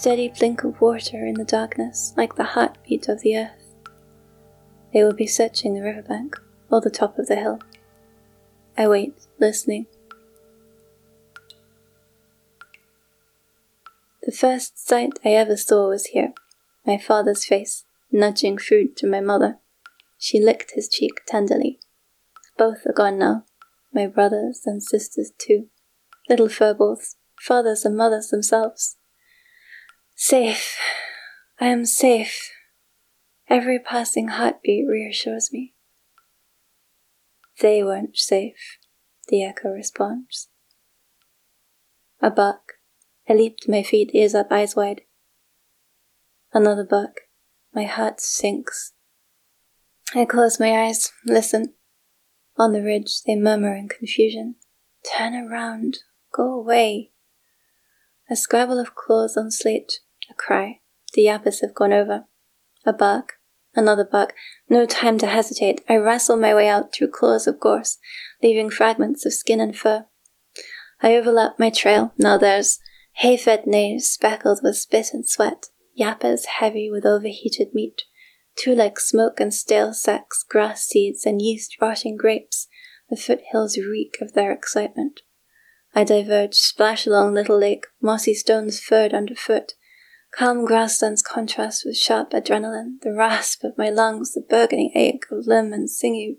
Steady 0.02 0.26
blink 0.36 0.64
of 0.64 0.80
water 0.80 1.24
in 1.24 1.34
the 1.34 1.44
darkness, 1.44 2.12
like 2.16 2.34
the 2.34 2.42
heartbeat 2.42 3.08
of 3.08 3.20
the 3.20 3.38
earth. 3.38 3.76
They 4.92 5.04
will 5.04 5.14
be 5.14 5.28
searching 5.28 5.74
the 5.74 5.82
riverbank 5.84 6.36
or 6.68 6.80
the 6.80 6.90
top 6.90 7.20
of 7.20 7.28
the 7.28 7.36
hill. 7.36 7.60
I 8.76 8.88
wait, 8.88 9.14
listening. 9.38 9.86
The 14.24 14.32
first 14.32 14.84
sight 14.84 15.20
I 15.24 15.34
ever 15.34 15.56
saw 15.56 15.90
was 15.90 16.06
here, 16.06 16.32
my 16.84 16.98
father's 16.98 17.44
face, 17.44 17.84
nudging 18.10 18.58
food 18.58 18.96
to 18.96 19.06
my 19.06 19.20
mother. 19.20 19.58
She 20.18 20.40
licked 20.40 20.72
his 20.74 20.88
cheek 20.88 21.20
tenderly. 21.28 21.78
Both 22.58 22.84
are 22.86 22.92
gone 22.92 23.20
now, 23.20 23.44
my 23.94 24.08
brothers 24.08 24.62
and 24.66 24.82
sisters 24.82 25.30
too, 25.38 25.68
little 26.28 26.48
furballs, 26.48 27.14
fathers 27.38 27.84
and 27.84 27.96
mothers 27.96 28.30
themselves. 28.30 28.96
Safe. 30.14 30.76
I 31.60 31.66
am 31.66 31.84
safe. 31.84 32.50
Every 33.48 33.78
passing 33.78 34.28
heartbeat 34.28 34.86
reassures 34.88 35.52
me. 35.52 35.74
They 37.60 37.82
weren't 37.82 38.16
safe, 38.16 38.78
the 39.28 39.44
echo 39.44 39.68
responds. 39.68 40.48
A 42.20 42.30
buck. 42.30 42.72
I 43.28 43.34
leap 43.34 43.58
to 43.58 43.70
my 43.70 43.82
feet, 43.82 44.10
ears 44.14 44.34
up, 44.34 44.48
eyes 44.50 44.74
wide. 44.74 45.02
Another 46.52 46.84
buck. 46.84 47.20
My 47.74 47.84
heart 47.84 48.20
sinks. 48.20 48.92
I 50.14 50.24
close 50.24 50.58
my 50.58 50.86
eyes, 50.86 51.12
listen. 51.24 51.74
On 52.56 52.72
the 52.72 52.82
ridge, 52.82 53.22
they 53.22 53.34
murmur 53.34 53.74
in 53.74 53.88
confusion. 53.88 54.56
Turn 55.16 55.34
around. 55.34 55.98
Go 56.32 56.52
away. 56.52 57.11
A 58.30 58.36
scrabble 58.36 58.78
of 58.78 58.94
claws 58.94 59.36
on 59.36 59.50
slate, 59.50 60.00
a 60.30 60.34
cry. 60.34 60.80
The 61.14 61.26
yappers 61.26 61.60
have 61.60 61.74
gone 61.74 61.92
over. 61.92 62.24
A 62.84 62.92
buck. 62.92 63.34
Another 63.74 64.04
buck. 64.04 64.34
No 64.68 64.86
time 64.86 65.18
to 65.18 65.26
hesitate. 65.26 65.82
I 65.88 65.96
wrestle 65.96 66.36
my 66.36 66.54
way 66.54 66.68
out 66.68 66.92
through 66.92 67.10
claws 67.10 67.46
of 67.46 67.60
gorse, 67.60 67.98
leaving 68.42 68.70
fragments 68.70 69.24
of 69.24 69.32
skin 69.32 69.60
and 69.60 69.76
fur. 69.76 70.06
I 71.00 71.14
overlap 71.16 71.58
my 71.58 71.70
trail. 71.70 72.12
Now 72.16 72.38
there's 72.38 72.78
hay-fed 73.14 73.66
knaves 73.66 74.08
speckled 74.08 74.60
with 74.62 74.76
spit 74.76 75.08
and 75.12 75.28
sweat, 75.28 75.66
yappers 75.98 76.46
heavy 76.46 76.90
with 76.90 77.04
overheated 77.04 77.68
meat, 77.74 78.02
two 78.56 78.74
like 78.74 79.00
smoke 79.00 79.40
and 79.40 79.52
stale 79.52 79.92
sacks, 79.92 80.44
grass 80.48 80.84
seeds 80.84 81.26
and 81.26 81.42
yeast 81.42 81.76
rotting 81.80 82.16
grapes. 82.16 82.68
The 83.10 83.16
foothills 83.16 83.76
reek 83.76 84.18
of 84.22 84.32
their 84.32 84.52
excitement. 84.52 85.20
I 85.94 86.04
diverge, 86.04 86.54
splash 86.54 87.06
along 87.06 87.34
Little 87.34 87.58
Lake, 87.58 87.86
mossy 88.00 88.34
stones 88.34 88.80
furred 88.80 89.12
underfoot. 89.12 89.74
Calm 90.34 90.64
grasslands 90.64 91.20
contrast 91.20 91.84
with 91.84 91.98
sharp 91.98 92.30
adrenaline, 92.30 93.00
the 93.02 93.12
rasp 93.12 93.64
of 93.64 93.76
my 93.76 93.90
lungs, 93.90 94.32
the 94.32 94.40
burgeoning 94.40 94.92
ache 94.94 95.24
of 95.30 95.46
limb 95.46 95.74
and 95.74 95.90
sinew. 95.90 96.36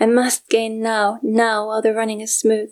I 0.00 0.06
must 0.06 0.48
gain 0.48 0.80
now, 0.80 1.18
now, 1.22 1.66
while 1.66 1.82
the 1.82 1.92
running 1.92 2.22
is 2.22 2.38
smooth. 2.38 2.70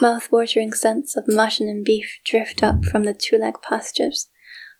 Mouth-watering 0.00 0.72
scents 0.72 1.14
of 1.14 1.28
mutton 1.28 1.68
and 1.68 1.84
beef 1.84 2.20
drift 2.24 2.62
up 2.62 2.86
from 2.86 3.04
the 3.04 3.12
two-leg 3.12 3.56
pastures. 3.60 4.30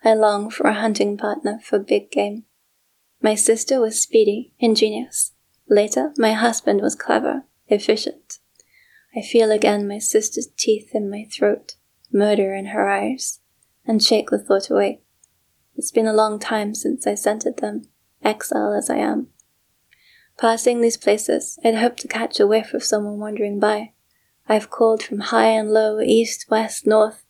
I 0.02 0.14
long 0.14 0.49
for 0.49 0.66
a 0.66 0.72
hunting 0.72 1.18
partner 1.18 1.61
for 1.62 1.78
big 1.78 2.11
game. 2.11 2.44
My 3.20 3.34
sister 3.34 3.78
was 3.80 4.00
speedy, 4.00 4.54
ingenious. 4.58 5.32
Later, 5.68 6.12
my 6.16 6.32
husband 6.32 6.80
was 6.80 6.94
clever, 6.94 7.44
efficient. 7.68 8.21
I 9.14 9.21
feel 9.21 9.50
again 9.50 9.87
my 9.87 9.99
sister's 9.99 10.49
teeth 10.57 10.95
in 10.95 11.11
my 11.11 11.26
throat, 11.31 11.76
murder 12.11 12.54
in 12.54 12.66
her 12.66 12.88
eyes, 12.88 13.40
and 13.85 14.02
shake 14.02 14.31
the 14.31 14.38
thought 14.38 14.71
away. 14.71 15.02
It's 15.76 15.90
been 15.90 16.07
a 16.07 16.14
long 16.14 16.38
time 16.38 16.75
since 16.75 17.07
I 17.07 17.14
scented 17.14 17.59
them, 17.59 17.83
exile 18.23 18.73
as 18.73 18.88
I 18.88 18.97
am. 18.97 19.28
Passing 20.38 20.81
these 20.81 20.97
places, 20.97 21.59
I'd 21.62 21.75
hoped 21.75 22.00
to 22.00 22.09
catch 22.09 22.40
a 22.40 22.47
whiff 22.47 22.73
of 22.73 22.85
someone 22.85 23.19
wandering 23.19 23.61
by. 23.61 23.92
I've 24.49 24.71
called 24.71 25.02
from 25.02 25.21
high 25.21 25.50
and 25.50 25.71
low, 25.71 26.00
east, 26.00 26.47
west, 26.50 26.87
north. 26.87 27.25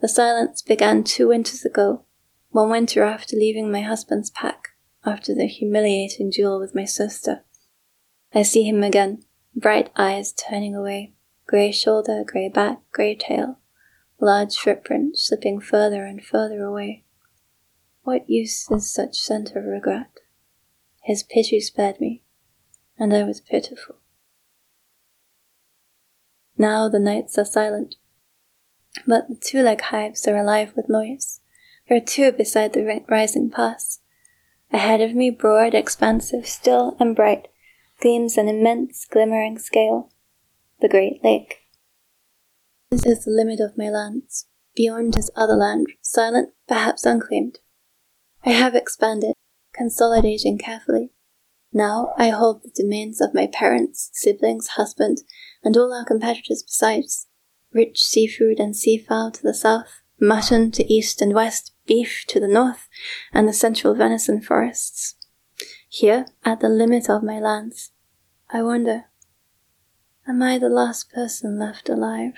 The 0.00 0.08
silence 0.08 0.62
began 0.62 1.04
two 1.04 1.28
winters 1.28 1.64
ago, 1.64 2.04
one 2.50 2.70
winter 2.70 3.04
after 3.04 3.36
leaving 3.36 3.70
my 3.70 3.82
husband's 3.82 4.30
pack, 4.30 4.70
after 5.06 5.34
the 5.34 5.46
humiliating 5.46 6.30
duel 6.30 6.58
with 6.58 6.74
my 6.74 6.84
sister. 6.84 7.44
I 8.34 8.42
see 8.42 8.64
him 8.64 8.82
again, 8.82 9.22
bright 9.54 9.90
eyes 9.96 10.32
turning 10.32 10.74
away, 10.74 11.14
grey 11.50 11.72
shoulder, 11.72 12.22
grey 12.24 12.48
back, 12.48 12.78
grey 12.92 13.12
tail, 13.12 13.58
large 14.20 14.56
footprint 14.56 15.18
slipping 15.18 15.60
further 15.60 16.04
and 16.04 16.24
further 16.24 16.62
away. 16.62 17.02
What 18.04 18.30
use 18.30 18.70
is 18.70 18.88
such 18.88 19.18
scent 19.18 19.56
of 19.56 19.64
regret? 19.64 20.20
His 21.02 21.24
pity 21.24 21.58
spared 21.58 22.00
me, 22.00 22.22
and 22.96 23.12
I 23.12 23.24
was 23.24 23.40
pitiful. 23.40 23.96
Now 26.56 26.88
the 26.88 27.00
nights 27.00 27.36
are 27.36 27.44
silent, 27.44 27.96
but 29.04 29.26
the 29.28 29.34
two-leg 29.34 29.80
hives 29.80 30.28
are 30.28 30.36
alive 30.36 30.74
with 30.76 30.88
noise. 30.88 31.40
There 31.88 31.98
are 31.98 32.00
two 32.00 32.30
beside 32.30 32.74
the 32.74 33.02
rising 33.08 33.50
pass. 33.50 33.98
Ahead 34.72 35.00
of 35.00 35.16
me, 35.16 35.30
broad, 35.30 35.74
expansive, 35.74 36.46
still 36.46 36.96
and 37.00 37.16
bright, 37.16 37.48
gleams 38.00 38.38
an 38.38 38.46
immense 38.46 39.04
glimmering 39.04 39.58
scale, 39.58 40.12
the 40.80 40.88
Great 40.88 41.22
Lake. 41.22 41.58
This 42.90 43.06
is 43.06 43.24
the 43.24 43.30
limit 43.30 43.60
of 43.60 43.76
my 43.76 43.88
lands. 43.88 44.46
beyond 44.76 45.14
his 45.14 45.30
other 45.36 45.56
land, 45.56 45.88
silent, 46.00 46.50
perhaps 46.68 47.04
unclaimed. 47.04 47.58
I 48.44 48.50
have 48.50 48.74
expanded, 48.74 49.34
consolidating 49.74 50.58
carefully. 50.58 51.10
Now 51.72 52.14
I 52.16 52.30
hold 52.30 52.62
the 52.62 52.82
domains 52.82 53.20
of 53.20 53.34
my 53.34 53.46
parents, 53.46 54.10
siblings, 54.14 54.68
husband, 54.68 55.18
and 55.62 55.76
all 55.76 55.92
our 55.92 56.04
competitors 56.04 56.62
besides. 56.62 57.26
Rich 57.72 58.02
seafood 58.02 58.58
and 58.58 58.74
seafowl 58.74 59.32
to 59.32 59.42
the 59.42 59.54
south, 59.54 60.02
mutton 60.20 60.70
to 60.72 60.92
east 60.92 61.20
and 61.20 61.34
west, 61.34 61.72
beef 61.86 62.24
to 62.28 62.40
the 62.40 62.48
north, 62.48 62.88
and 63.32 63.46
the 63.46 63.52
central 63.52 63.94
venison 63.94 64.40
forests. 64.40 65.16
Here, 65.88 66.26
at 66.44 66.60
the 66.60 66.68
limit 66.68 67.10
of 67.10 67.22
my 67.22 67.38
lands, 67.38 67.92
I 68.52 68.62
wonder, 68.62 69.09
am 70.26 70.42
I 70.42 70.58
the 70.58 70.68
last 70.68 71.10
person 71.12 71.58
left 71.58 71.88
alive? 71.88 72.34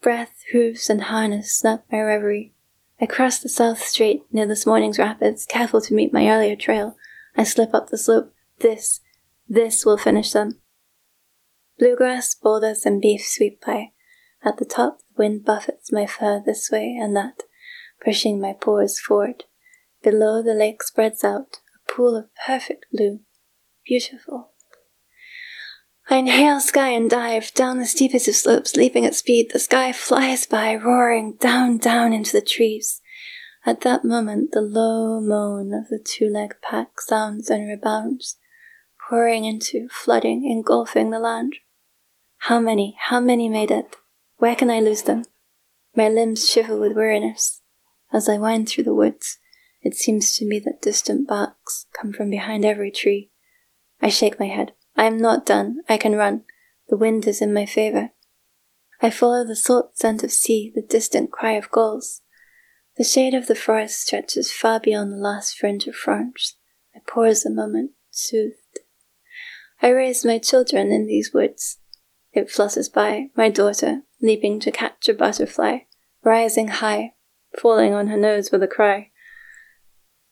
Breath, 0.00 0.42
hooves, 0.52 0.88
and 0.88 1.02
harness 1.02 1.52
snap 1.52 1.84
my 1.90 2.00
reverie. 2.00 2.54
I 3.00 3.06
cross 3.06 3.38
the 3.38 3.48
South 3.48 3.82
Strait 3.82 4.22
near 4.32 4.46
this 4.46 4.66
morning's 4.66 4.98
rapids, 4.98 5.46
careful 5.46 5.80
to 5.82 5.94
meet 5.94 6.12
my 6.12 6.28
earlier 6.28 6.56
trail. 6.56 6.96
I 7.36 7.44
slip 7.44 7.74
up 7.74 7.90
the 7.90 7.98
slope. 7.98 8.32
This, 8.60 9.00
this 9.48 9.84
will 9.84 9.98
finish 9.98 10.32
them. 10.32 10.60
Bluegrass, 11.78 12.34
boulders, 12.34 12.86
and 12.86 13.02
beef 13.02 13.22
sweep 13.26 13.62
by. 13.64 13.90
At 14.42 14.56
the 14.56 14.64
top, 14.64 14.98
the 15.00 15.22
wind 15.22 15.44
buffets 15.44 15.92
my 15.92 16.06
fur 16.06 16.42
this 16.44 16.70
way 16.70 16.96
and 16.98 17.14
that, 17.16 17.42
pushing 18.02 18.40
my 18.40 18.54
pores 18.54 18.98
forward. 18.98 19.44
Below, 20.02 20.42
the 20.42 20.54
lake 20.54 20.82
spreads 20.82 21.24
out, 21.24 21.60
a 21.74 21.92
pool 21.92 22.16
of 22.16 22.28
perfect 22.46 22.86
blue. 22.92 23.20
Beautiful. 23.84 24.52
I 26.08 26.18
inhale 26.18 26.60
sky 26.60 26.90
and 26.90 27.10
dive 27.10 27.52
down 27.54 27.78
the 27.78 27.86
steepest 27.86 28.28
of 28.28 28.36
slopes, 28.36 28.76
leaping 28.76 29.04
at 29.04 29.16
speed. 29.16 29.50
The 29.52 29.58
sky 29.58 29.92
flies 29.92 30.46
by, 30.46 30.76
roaring 30.76 31.34
down, 31.40 31.78
down 31.78 32.12
into 32.12 32.32
the 32.32 32.46
trees. 32.46 33.00
At 33.64 33.80
that 33.80 34.04
moment, 34.04 34.52
the 34.52 34.60
low 34.60 35.20
moan 35.20 35.74
of 35.74 35.88
the 35.88 35.98
two 35.98 36.28
leg 36.28 36.54
pack 36.62 37.00
sounds 37.00 37.50
and 37.50 37.66
rebounds, 37.66 38.36
pouring 39.08 39.44
into, 39.44 39.88
flooding, 39.90 40.48
engulfing 40.48 41.10
the 41.10 41.18
land. 41.18 41.56
How 42.38 42.60
many, 42.60 42.96
how 43.08 43.18
many 43.18 43.48
made 43.48 43.72
it? 43.72 43.96
Where 44.36 44.54
can 44.54 44.70
I 44.70 44.78
lose 44.78 45.02
them? 45.02 45.24
My 45.96 46.08
limbs 46.08 46.48
shiver 46.48 46.78
with 46.78 46.94
weariness. 46.94 47.62
As 48.12 48.28
I 48.28 48.38
wind 48.38 48.68
through 48.68 48.84
the 48.84 48.94
woods, 48.94 49.38
it 49.82 49.96
seems 49.96 50.36
to 50.36 50.46
me 50.46 50.60
that 50.60 50.82
distant 50.82 51.26
barks 51.26 51.86
come 51.92 52.12
from 52.12 52.30
behind 52.30 52.64
every 52.64 52.92
tree. 52.92 53.32
I 54.00 54.08
shake 54.08 54.38
my 54.38 54.46
head. 54.46 54.72
I 54.96 55.04
am 55.04 55.18
not 55.18 55.44
done. 55.44 55.80
I 55.88 55.96
can 55.98 56.16
run. 56.16 56.44
The 56.88 56.96
wind 56.96 57.26
is 57.26 57.42
in 57.42 57.52
my 57.52 57.66
favor. 57.66 58.10
I 59.02 59.10
follow 59.10 59.44
the 59.44 59.56
salt 59.56 59.98
scent 59.98 60.22
of 60.22 60.32
sea, 60.32 60.72
the 60.74 60.82
distant 60.82 61.30
cry 61.30 61.52
of 61.52 61.70
gulls. 61.70 62.22
The 62.96 63.04
shade 63.04 63.34
of 63.34 63.46
the 63.46 63.54
forest 63.54 64.00
stretches 64.00 64.50
far 64.50 64.80
beyond 64.80 65.12
the 65.12 65.16
last 65.16 65.58
fringe 65.58 65.86
of 65.86 65.94
ferns. 65.94 66.56
I 66.94 67.00
pause 67.06 67.44
a 67.44 67.50
moment, 67.50 67.90
soothed. 68.10 68.80
I 69.82 69.90
raise 69.90 70.24
my 70.24 70.38
children 70.38 70.90
in 70.90 71.06
these 71.06 71.34
woods. 71.34 71.78
It 72.32 72.50
flutters 72.50 72.88
by, 72.88 73.26
my 73.36 73.50
daughter, 73.50 74.02
leaping 74.22 74.60
to 74.60 74.70
catch 74.70 75.08
a 75.10 75.14
butterfly, 75.14 75.80
rising 76.24 76.68
high, 76.68 77.12
falling 77.58 77.92
on 77.92 78.06
her 78.06 78.16
nose 78.16 78.50
with 78.50 78.62
a 78.62 78.68
cry. 78.68 79.10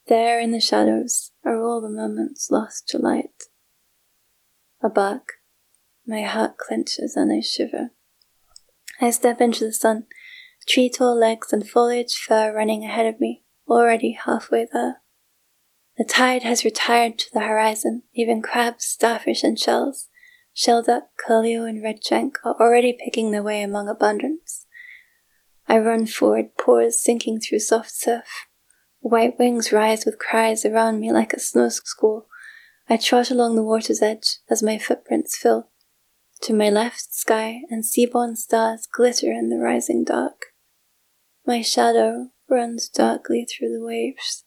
There 0.06 0.40
in 0.40 0.52
the 0.52 0.60
shadows 0.60 1.32
are 1.44 1.62
all 1.62 1.82
the 1.82 1.90
moments 1.90 2.50
lost 2.50 2.88
to 2.88 2.98
light. 2.98 3.44
A 4.84 4.90
bark. 4.90 5.40
My 6.06 6.22
heart 6.22 6.58
clenches 6.58 7.16
and 7.16 7.32
I 7.32 7.40
shiver. 7.40 7.92
I 9.00 9.10
step 9.10 9.40
into 9.40 9.64
the 9.64 9.72
sun, 9.72 10.04
tree 10.68 10.90
tall 10.90 11.18
legs 11.18 11.54
and 11.54 11.66
foliage 11.66 12.14
fur 12.14 12.54
running 12.54 12.84
ahead 12.84 13.06
of 13.06 13.18
me, 13.18 13.44
already 13.66 14.12
halfway 14.12 14.68
there. 14.70 15.00
The 15.96 16.04
tide 16.04 16.42
has 16.42 16.66
retired 16.66 17.18
to 17.20 17.26
the 17.32 17.40
horizon, 17.40 18.02
even 18.12 18.42
crabs, 18.42 18.84
starfish, 18.84 19.42
and 19.42 19.58
shells, 19.58 20.10
Shell 20.56 20.82
duck, 20.82 21.08
curlew, 21.16 21.64
and 21.64 21.82
redshank 21.82 22.34
are 22.44 22.54
already 22.60 22.92
picking 22.92 23.30
their 23.32 23.42
way 23.42 23.62
among 23.62 23.88
abundance. 23.88 24.66
I 25.66 25.78
run 25.78 26.06
forward, 26.06 26.56
paws 26.56 27.02
sinking 27.02 27.40
through 27.40 27.58
soft 27.60 27.90
surf. 27.90 28.46
White 29.00 29.36
wings 29.36 29.72
rise 29.72 30.04
with 30.04 30.20
cries 30.20 30.64
around 30.64 31.00
me 31.00 31.10
like 31.10 31.32
a 31.32 31.40
snow 31.40 31.70
squall, 31.70 32.28
I 32.88 32.96
trot 32.96 33.30
along 33.30 33.56
the 33.56 33.62
water's 33.62 34.02
edge 34.02 34.38
as 34.50 34.62
my 34.62 34.78
footprints 34.78 35.36
fill. 35.38 35.70
To 36.42 36.52
my 36.52 36.68
left, 36.68 37.14
sky 37.14 37.60
and 37.70 37.84
seaborn 37.84 38.36
stars 38.36 38.86
glitter 38.86 39.32
in 39.32 39.48
the 39.48 39.56
rising 39.56 40.04
dark. 40.04 40.46
My 41.46 41.62
shadow 41.62 42.30
runs 42.48 42.88
darkly 42.88 43.46
through 43.46 43.72
the 43.72 43.84
waves. 43.84 44.44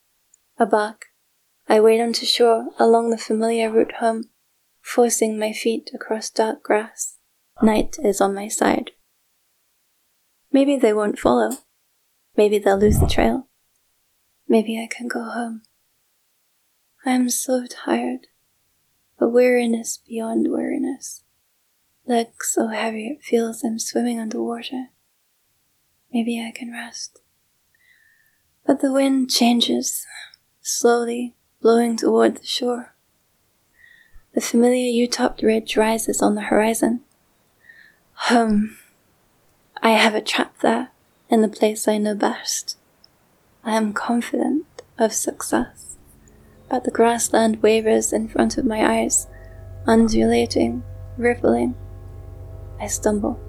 A 0.60 0.66
bark. 0.66 1.06
I 1.68 1.80
wade 1.80 2.00
onto 2.00 2.26
shore 2.26 2.68
along 2.80 3.10
the 3.10 3.18
familiar 3.18 3.72
route 3.72 3.96
home, 4.00 4.26
forcing 4.82 5.38
my 5.38 5.52
feet 5.52 5.90
across 5.94 6.30
dark 6.30 6.64
grass. 6.64 7.18
Night 7.62 7.98
is 8.04 8.22
on 8.22 8.36
my 8.36 8.48
side. 8.48 8.92
Maybe 10.52 10.78
they 10.78 10.94
won't 10.94 11.20
follow. 11.20 11.58
Maybe 12.36 12.60
they'll 12.60 12.78
lose 12.78 13.00
the 13.00 13.08
trail. 13.08 13.48
Maybe 14.48 14.80
I 14.82 14.88
can 14.88 15.08
go 15.08 15.24
home. 15.24 15.64
I 17.08 17.12
am 17.12 17.30
so 17.30 17.66
tired, 17.66 18.28
a 19.18 19.30
weariness 19.30 19.98
beyond 20.06 20.52
weariness. 20.52 21.24
Legs 22.06 22.50
so 22.52 22.68
heavy 22.68 23.08
it 23.08 23.24
feels 23.24 23.64
I'm 23.64 23.80
swimming 23.80 24.20
underwater. 24.20 24.90
Maybe 26.12 26.46
I 26.46 26.52
can 26.52 26.74
rest. 26.74 27.22
But 28.66 28.82
the 28.82 28.92
wind 28.92 29.30
changes, 29.32 30.06
slowly 30.60 31.34
blowing 31.62 31.96
toward 31.96 32.36
the 32.36 32.46
shore. 32.46 32.94
The 34.34 34.42
familiar 34.42 34.92
U-topped 34.92 35.42
ridge 35.42 35.78
rises 35.78 36.22
on 36.22 36.36
the 36.36 36.42
horizon. 36.42 37.04
Home. 38.28 38.78
I 39.82 39.92
have 39.92 40.14
a 40.14 40.20
trap 40.20 40.60
there, 40.60 40.90
in 41.30 41.42
the 41.42 41.48
place 41.48 41.88
I 41.88 42.00
know 42.00 42.16
best. 42.16 42.76
I 43.64 43.78
am 43.78 43.94
confident 43.94 44.66
of 45.00 45.14
success 45.14 45.87
but 46.70 46.84
the 46.84 46.92
grassland 46.92 47.62
wavers 47.62 48.12
in 48.12 48.28
front 48.28 48.58
of 48.58 48.66
my 48.66 49.00
eyes, 49.00 49.28
undulating, 49.86 50.84
rippling. 51.18 51.76
I 52.80 52.88
stumble. 52.88 53.40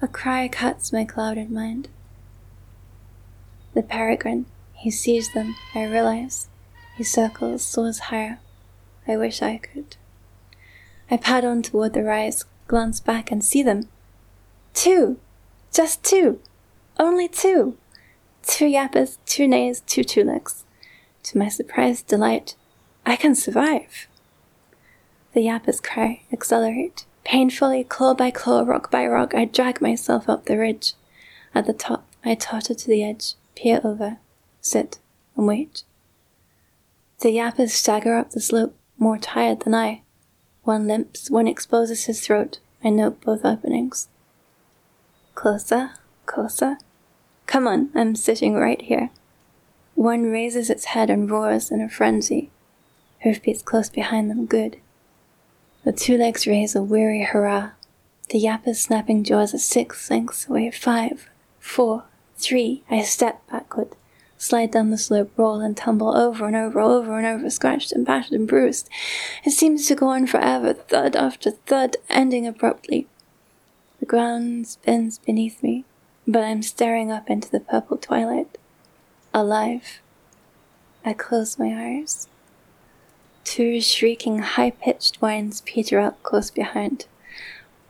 A 0.00 0.06
cry 0.06 0.46
cuts 0.46 0.92
my 0.92 1.04
clouded 1.04 1.50
mind. 1.50 1.88
The 3.74 3.82
peregrine 3.82 4.46
he 4.78 4.92
sees 4.92 5.32
them, 5.32 5.56
I 5.74 5.84
realize. 5.84 6.48
He 6.96 7.02
circles, 7.02 7.64
soars 7.64 7.98
higher. 7.98 8.38
I 9.08 9.16
wish 9.16 9.42
I 9.42 9.58
could. 9.58 9.96
I 11.10 11.16
pad 11.16 11.44
on 11.44 11.62
toward 11.62 11.94
the 11.94 12.04
rise, 12.04 12.44
glance 12.68 13.00
back 13.00 13.32
and 13.32 13.44
see 13.44 13.62
them. 13.62 13.88
Two! 14.74 15.18
Just 15.72 16.04
two! 16.04 16.40
Only 16.96 17.26
two! 17.26 17.76
Two 18.42 18.66
yappers, 18.66 19.18
two 19.26 19.48
nays, 19.48 19.80
two 19.80 20.02
tuliks. 20.02 20.62
To 21.24 21.38
my 21.38 21.48
surprised 21.48 22.06
delight, 22.06 22.54
I 23.04 23.16
can 23.16 23.34
survive. 23.34 24.06
The 25.34 25.40
yappers 25.40 25.82
cry, 25.82 26.22
accelerate. 26.32 27.04
Painfully, 27.24 27.82
claw 27.82 28.14
by 28.14 28.30
claw, 28.30 28.62
rock 28.62 28.90
by 28.92 29.06
rock, 29.06 29.34
I 29.34 29.44
drag 29.44 29.80
myself 29.80 30.28
up 30.28 30.46
the 30.46 30.56
ridge. 30.56 30.94
At 31.52 31.66
the 31.66 31.72
top, 31.72 32.06
I 32.24 32.36
totter 32.36 32.74
to 32.74 32.86
the 32.86 33.02
edge, 33.02 33.34
peer 33.56 33.80
over, 33.82 34.18
sit, 34.68 34.98
and 35.36 35.46
wait. 35.46 35.82
The 37.20 37.30
yappers 37.30 37.70
stagger 37.70 38.16
up 38.16 38.30
the 38.30 38.40
slope, 38.40 38.76
more 38.98 39.18
tired 39.18 39.60
than 39.60 39.74
I. 39.74 40.02
One 40.62 40.86
limps, 40.86 41.30
one 41.30 41.48
exposes 41.48 42.04
his 42.04 42.20
throat. 42.20 42.60
I 42.84 42.90
note 42.90 43.20
both 43.20 43.44
openings. 43.44 44.08
Closer, 45.34 45.92
closer. 46.26 46.78
Come 47.46 47.66
on, 47.66 47.90
I'm 47.94 48.14
sitting 48.14 48.54
right 48.54 48.80
here. 48.80 49.10
One 49.94 50.30
raises 50.30 50.70
its 50.70 50.86
head 50.86 51.10
and 51.10 51.28
roars 51.30 51.70
in 51.70 51.80
a 51.80 51.88
frenzy. 51.88 52.50
Hoofbeats 53.24 53.62
close 53.62 53.90
behind 53.90 54.30
them, 54.30 54.46
good. 54.46 54.76
The 55.84 55.92
two 55.92 56.16
legs 56.16 56.46
raise 56.46 56.76
a 56.76 56.82
weary 56.82 57.24
hurrah. 57.24 57.70
The 58.30 58.38
yapper's 58.38 58.80
snapping 58.80 59.24
jaws 59.24 59.54
are 59.54 59.58
six 59.58 60.08
lengths 60.10 60.48
away. 60.48 60.70
Five, 60.70 61.28
four, 61.58 62.04
three. 62.36 62.84
I 62.90 63.02
step 63.02 63.42
backward 63.50 63.96
slide 64.38 64.70
down 64.70 64.90
the 64.90 64.96
slope, 64.96 65.32
roll 65.36 65.60
and 65.60 65.76
tumble 65.76 66.16
over 66.16 66.46
and 66.46 66.56
over, 66.56 66.80
over 66.80 67.18
and 67.18 67.26
over, 67.26 67.50
scratched 67.50 67.92
and 67.92 68.06
battered 68.06 68.32
and 68.32 68.48
bruised. 68.48 68.88
It 69.44 69.50
seems 69.50 69.86
to 69.88 69.94
go 69.94 70.08
on 70.08 70.26
forever, 70.26 70.72
thud 70.72 71.16
after 71.16 71.50
thud, 71.50 71.96
ending 72.08 72.46
abruptly. 72.46 73.08
The 74.00 74.06
ground 74.06 74.66
spins 74.68 75.18
beneath 75.18 75.62
me, 75.62 75.84
but 76.26 76.44
I'm 76.44 76.62
staring 76.62 77.10
up 77.10 77.28
into 77.28 77.50
the 77.50 77.60
purple 77.60 77.98
twilight. 77.98 78.56
Alive. 79.34 80.00
I 81.04 81.12
close 81.12 81.58
my 81.58 81.74
eyes. 81.74 82.28
Two 83.44 83.80
shrieking, 83.80 84.38
high 84.38 84.70
pitched 84.70 85.16
whines 85.16 85.62
peter 85.62 85.98
out 85.98 86.22
close 86.22 86.50
behind. 86.50 87.06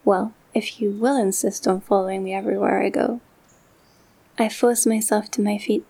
Well, 0.05 0.33
if 0.55 0.81
you 0.81 0.91
will 0.91 1.17
insist 1.17 1.69
on 1.69 1.81
following 1.81 2.25
me 2.25 2.33
everywhere 2.33 2.83
I 2.83 2.89
go. 2.89 3.21
I 4.39 4.49
force 4.49 4.87
myself 4.87 5.31
to 5.33 5.43
my 5.43 5.59
feet, 5.59 5.85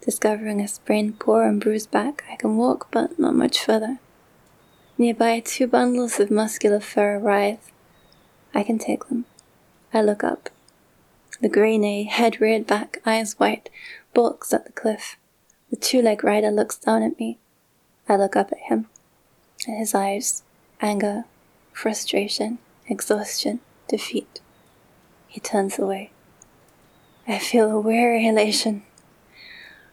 discovering 0.00 0.60
a 0.60 0.68
sprained 0.68 1.18
paw 1.18 1.40
and 1.42 1.60
bruised 1.60 1.90
back. 1.90 2.24
I 2.30 2.36
can 2.36 2.56
walk, 2.56 2.88
but 2.90 3.18
not 3.18 3.34
much 3.34 3.64
further. 3.64 3.98
Nearby, 4.98 5.40
two 5.40 5.66
bundles 5.66 6.20
of 6.20 6.30
muscular 6.30 6.80
fur 6.80 7.18
writhe. 7.18 7.72
I 8.54 8.62
can 8.62 8.78
take 8.78 9.08
them. 9.08 9.24
I 9.92 10.02
look 10.02 10.22
up. 10.24 10.50
The 11.40 11.48
grey 11.48 12.02
head 12.04 12.40
reared 12.40 12.66
back, 12.66 13.00
eyes 13.06 13.38
white, 13.38 13.70
bulks 14.12 14.52
at 14.52 14.66
the 14.66 14.72
cliff. 14.72 15.16
The 15.70 15.76
two 15.76 16.02
leg 16.02 16.22
rider 16.22 16.50
looks 16.50 16.76
down 16.76 17.02
at 17.02 17.18
me. 17.18 17.38
I 18.08 18.16
look 18.16 18.36
up 18.36 18.52
at 18.52 18.58
him. 18.58 18.88
At 19.66 19.78
his 19.78 19.94
eyes, 19.94 20.42
anger, 20.80 21.24
frustration, 21.72 22.58
exhaustion, 22.86 23.60
defeat. 23.88 24.40
He 25.28 25.40
turns 25.40 25.78
away. 25.78 26.10
I 27.26 27.38
feel 27.38 27.70
a 27.70 27.80
weary 27.80 28.26
elation. 28.26 28.82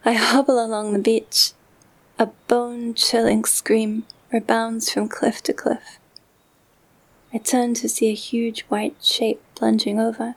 I 0.07 0.13
hobble 0.13 0.65
along 0.65 0.93
the 0.93 0.99
beach. 0.99 1.51
A 2.17 2.27
bone 2.47 2.93
chilling 2.93 3.43
scream 3.43 4.05
rebounds 4.31 4.89
from 4.89 5.09
cliff 5.09 5.43
to 5.43 5.53
cliff. 5.53 5.99
I 7.33 7.39
turn 7.39 7.73
to 7.73 7.89
see 7.89 8.09
a 8.09 8.13
huge 8.13 8.61
white 8.69 8.95
shape 9.03 9.41
plunging 9.53 9.99
over, 9.99 10.35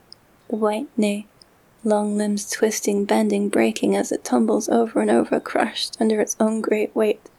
the 0.48 0.56
white 0.56 0.88
Ney, 0.96 1.28
long 1.84 2.16
limbs 2.16 2.50
twisting, 2.50 3.04
bending, 3.04 3.48
breaking 3.48 3.94
as 3.94 4.10
it 4.10 4.24
tumbles 4.24 4.68
over 4.68 5.00
and 5.00 5.08
over, 5.08 5.38
crushed 5.38 5.96
under 6.00 6.20
its 6.20 6.34
own 6.40 6.60
great 6.60 6.92
weight. 6.96 7.30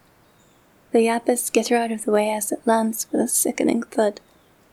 The 0.94 1.00
yapis 1.00 1.40
skitter 1.40 1.76
out 1.76 1.92
of 1.92 2.06
the 2.06 2.14
way 2.14 2.32
as 2.32 2.50
it 2.50 2.66
lands 2.66 3.08
with 3.12 3.20
a 3.20 3.28
sickening 3.28 3.84
thud, 3.84 4.22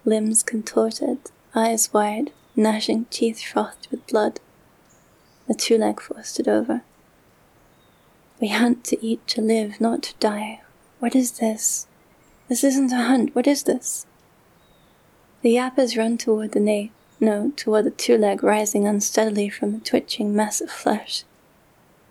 limbs 0.05 0.45
contorted, 0.45 1.19
eyes 1.57 1.93
wide, 1.93 2.31
gnashing 2.55 3.07
teeth 3.07 3.43
frothed 3.43 3.89
with 3.91 4.07
blood. 4.07 4.39
The 5.49 5.55
two 5.55 5.77
leg 5.77 6.01
forced 6.01 6.39
it 6.39 6.47
over. 6.47 6.83
We 8.41 8.49
hunt 8.49 8.85
to 8.85 9.05
eat 9.05 9.27
to 9.29 9.41
live, 9.41 9.81
not 9.81 10.03
to 10.05 10.15
die. 10.21 10.61
What 11.01 11.17
is 11.17 11.33
this? 11.39 11.89
This 12.49 12.63
isn't 12.63 12.93
a 12.93 13.03
hunt. 13.03 13.35
What 13.35 13.49
is 13.49 13.65
this? 13.65 14.07
The 15.43 15.57
yappas 15.57 15.99
run 15.99 16.19
toward 16.19 16.53
the 16.53 16.61
nape, 16.61 16.93
no, 17.21 17.53
toward 17.57 17.87
the 17.87 17.91
two 17.91 18.17
leg 18.17 18.45
rising 18.45 18.87
unsteadily 18.87 19.49
from 19.49 19.73
the 19.73 19.81
twitching 19.81 20.35
mass 20.37 20.61
of 20.61 20.71
flesh. 20.71 21.25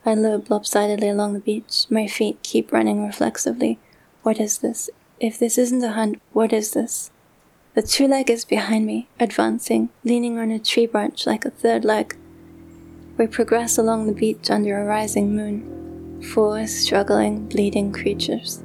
I 0.06 0.16
lope 0.16 0.50
lopsidedly 0.50 1.10
along 1.10 1.34
the 1.34 1.40
beach. 1.40 1.86
My 1.90 2.08
feet 2.08 2.44
keep 2.44 2.72
running 2.72 3.06
reflexively. 3.06 3.80
What 4.24 4.40
is 4.40 4.58
this? 4.58 4.90
If 5.20 5.40
this 5.40 5.58
isn't 5.58 5.84
a 5.84 5.94
hunt, 5.94 6.22
what 6.34 6.52
is 6.52 6.72
this? 6.72 7.10
The 7.74 7.82
two 7.82 8.08
leg 8.08 8.30
is 8.30 8.44
behind 8.44 8.86
me, 8.86 9.08
advancing, 9.20 9.90
leaning 10.04 10.38
on 10.40 10.52
a 10.52 10.60
tree 10.60 10.88
branch 10.88 11.26
like 11.26 11.46
a 11.46 11.52
third 11.52 11.86
leg. 11.86 12.18
We 13.18 13.28
progress 13.28 13.78
along 13.78 14.08
the 14.08 14.14
beach 14.14 14.50
under 14.50 14.78
a 14.80 14.86
rising 14.86 15.36
moon. 15.36 15.87
Four 16.22 16.66
struggling, 16.68 17.48
bleeding 17.48 17.92
creatures. 17.92 18.64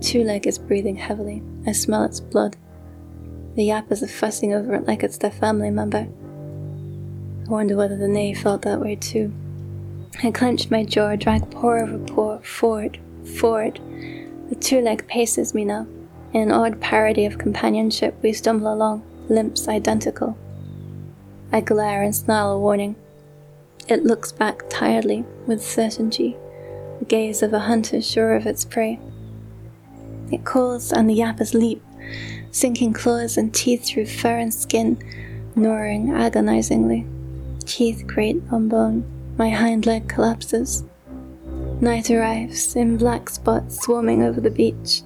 Two 0.00 0.24
leg 0.24 0.46
is 0.46 0.58
breathing 0.58 0.96
heavily. 0.96 1.42
I 1.66 1.72
smell 1.72 2.04
its 2.04 2.20
blood. 2.20 2.56
The 3.56 3.68
yappas 3.68 4.02
are 4.02 4.08
fussing 4.08 4.54
over 4.54 4.74
it 4.74 4.86
like 4.86 5.02
it's 5.02 5.18
their 5.18 5.30
family 5.30 5.70
member. 5.70 6.08
I 7.46 7.50
wonder 7.50 7.76
whether 7.76 7.96
the 7.96 8.08
Ney 8.08 8.32
felt 8.32 8.62
that 8.62 8.80
way 8.80 8.96
too. 8.96 9.32
I 10.22 10.30
clench 10.30 10.70
my 10.70 10.84
jaw, 10.84 11.16
drag 11.16 11.50
paw 11.50 11.82
over 11.82 11.98
paw, 11.98 12.38
forward, 12.38 12.98
forward. 13.36 13.80
The 14.48 14.56
two 14.56 14.80
leg 14.80 15.06
paces 15.06 15.54
me 15.54 15.64
now. 15.64 15.86
In 16.32 16.42
an 16.42 16.52
odd 16.52 16.80
parody 16.80 17.26
of 17.26 17.38
companionship, 17.38 18.16
we 18.22 18.32
stumble 18.32 18.72
along, 18.72 19.02
limps 19.28 19.68
identical. 19.68 20.36
I 21.52 21.60
glare 21.60 22.02
and 22.02 22.14
snarl 22.14 22.52
a 22.52 22.58
warning. 22.58 22.96
It 23.88 24.04
looks 24.04 24.32
back 24.32 24.62
tiredly, 24.68 25.24
with 25.46 25.64
certainty, 25.64 26.36
the 26.98 27.04
gaze 27.04 27.42
of 27.42 27.52
a 27.52 27.60
hunter 27.60 28.00
sure 28.00 28.34
of 28.34 28.46
its 28.46 28.64
prey. 28.64 28.98
It 30.30 30.44
calls, 30.44 30.92
and 30.92 31.08
the 31.08 31.18
yappas 31.18 31.54
leap, 31.54 31.82
sinking 32.50 32.92
claws 32.92 33.36
and 33.36 33.54
teeth 33.54 33.84
through 33.84 34.06
fur 34.06 34.38
and 34.38 34.52
skin, 34.52 34.98
gnawing 35.56 36.10
agonizingly. 36.12 37.06
Teeth 37.64 38.04
grate 38.06 38.42
on 38.50 38.68
bone. 38.68 39.04
My 39.36 39.50
hind 39.50 39.86
leg 39.86 40.08
collapses. 40.08 40.84
Night 41.80 42.10
arrives, 42.10 42.74
in 42.74 42.96
black 42.96 43.30
spots 43.30 43.80
swarming 43.82 44.22
over 44.22 44.40
the 44.40 44.50
beach. 44.50 45.02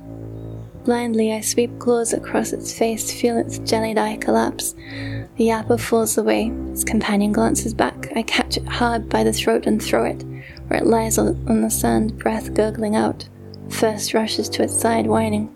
Blindly, 0.84 1.32
I 1.32 1.40
sweep 1.40 1.78
claws 1.78 2.12
across 2.12 2.52
its 2.52 2.76
face, 2.76 3.12
feel 3.12 3.36
its 3.36 3.58
jellied 3.58 3.98
eye 3.98 4.16
collapse. 4.16 4.72
The 5.36 5.48
yapper 5.48 5.78
falls 5.78 6.18
away. 6.18 6.50
Its 6.70 6.82
companion 6.82 7.32
glances 7.32 7.72
back. 7.72 8.10
I 8.16 8.22
catch 8.22 8.56
it 8.56 8.66
hard 8.66 9.08
by 9.08 9.22
the 9.22 9.32
throat 9.32 9.66
and 9.66 9.80
throw 9.80 10.04
it, 10.04 10.24
where 10.72 10.80
it 10.80 10.86
lies 10.86 11.18
on 11.18 11.60
the 11.60 11.68
sand, 11.68 12.18
breath 12.18 12.54
gurgling 12.54 12.96
out. 12.96 13.28
First 13.68 14.14
rushes 14.14 14.48
to 14.48 14.62
its 14.62 14.72
side, 14.74 15.06
whining. 15.06 15.52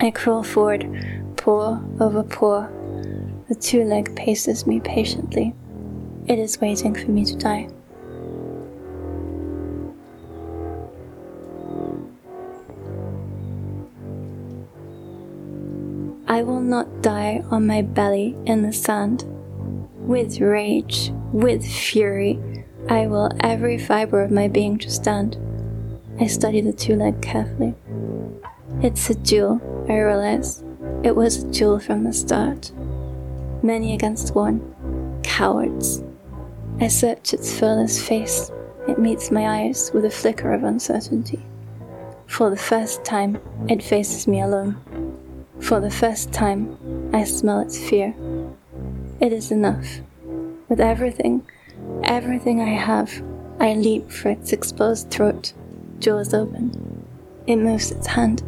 I 0.00 0.10
crawl 0.10 0.42
forward, 0.42 0.86
paw 1.36 1.78
over 2.00 2.22
paw. 2.22 2.66
The 3.50 3.54
two 3.54 3.84
leg 3.84 4.16
paces 4.16 4.66
me 4.66 4.80
patiently. 4.80 5.54
It 6.26 6.38
is 6.38 6.62
waiting 6.62 6.94
for 6.94 7.10
me 7.10 7.26
to 7.26 7.36
die. 7.36 7.68
I 16.26 16.42
will 16.42 16.62
not 16.62 17.02
die 17.02 17.44
on 17.50 17.66
my 17.66 17.82
belly 17.82 18.34
in 18.46 18.62
the 18.62 18.72
sand. 18.72 19.24
With 19.98 20.40
rage, 20.40 21.12
with 21.32 21.66
fury, 21.66 22.40
I 22.88 23.06
will 23.06 23.30
every 23.40 23.78
fiber 23.78 24.22
of 24.22 24.30
my 24.30 24.48
being 24.48 24.78
to 24.78 24.90
stand. 24.90 25.36
I 26.20 26.26
study 26.26 26.60
the 26.60 26.72
two 26.72 26.96
leg 26.96 27.22
carefully. 27.22 27.74
It's 28.82 29.08
a 29.10 29.14
duel, 29.14 29.60
I 29.88 29.98
realize. 29.98 30.62
It 31.04 31.14
was 31.14 31.42
a 31.42 31.50
duel 31.50 31.78
from 31.78 32.04
the 32.04 32.12
start. 32.12 32.72
Many 33.62 33.94
against 33.94 34.34
one. 34.34 34.60
Cowards. 35.22 36.02
I 36.80 36.88
search 36.88 37.32
its 37.32 37.56
furless 37.56 38.02
face. 38.06 38.50
It 38.88 38.98
meets 38.98 39.30
my 39.30 39.62
eyes 39.62 39.92
with 39.94 40.04
a 40.04 40.10
flicker 40.10 40.52
of 40.52 40.64
uncertainty. 40.64 41.44
For 42.26 42.50
the 42.50 42.56
first 42.56 43.04
time, 43.04 43.38
it 43.68 43.82
faces 43.82 44.26
me 44.26 44.40
alone. 44.40 44.76
For 45.60 45.78
the 45.78 45.90
first 45.90 46.32
time, 46.32 46.76
I 47.14 47.22
smell 47.24 47.60
its 47.60 47.78
fear. 47.78 48.14
It 49.20 49.32
is 49.32 49.52
enough. 49.52 50.00
With 50.68 50.80
everything, 50.80 51.46
everything 52.04 52.60
I 52.60 52.74
have, 52.74 53.22
I 53.60 53.74
leap 53.74 54.10
for 54.10 54.30
its 54.30 54.52
exposed 54.52 55.10
throat, 55.10 55.52
jaws 55.98 56.34
open. 56.34 57.06
It 57.46 57.56
moves 57.56 57.90
its 57.90 58.06
hand. 58.06 58.42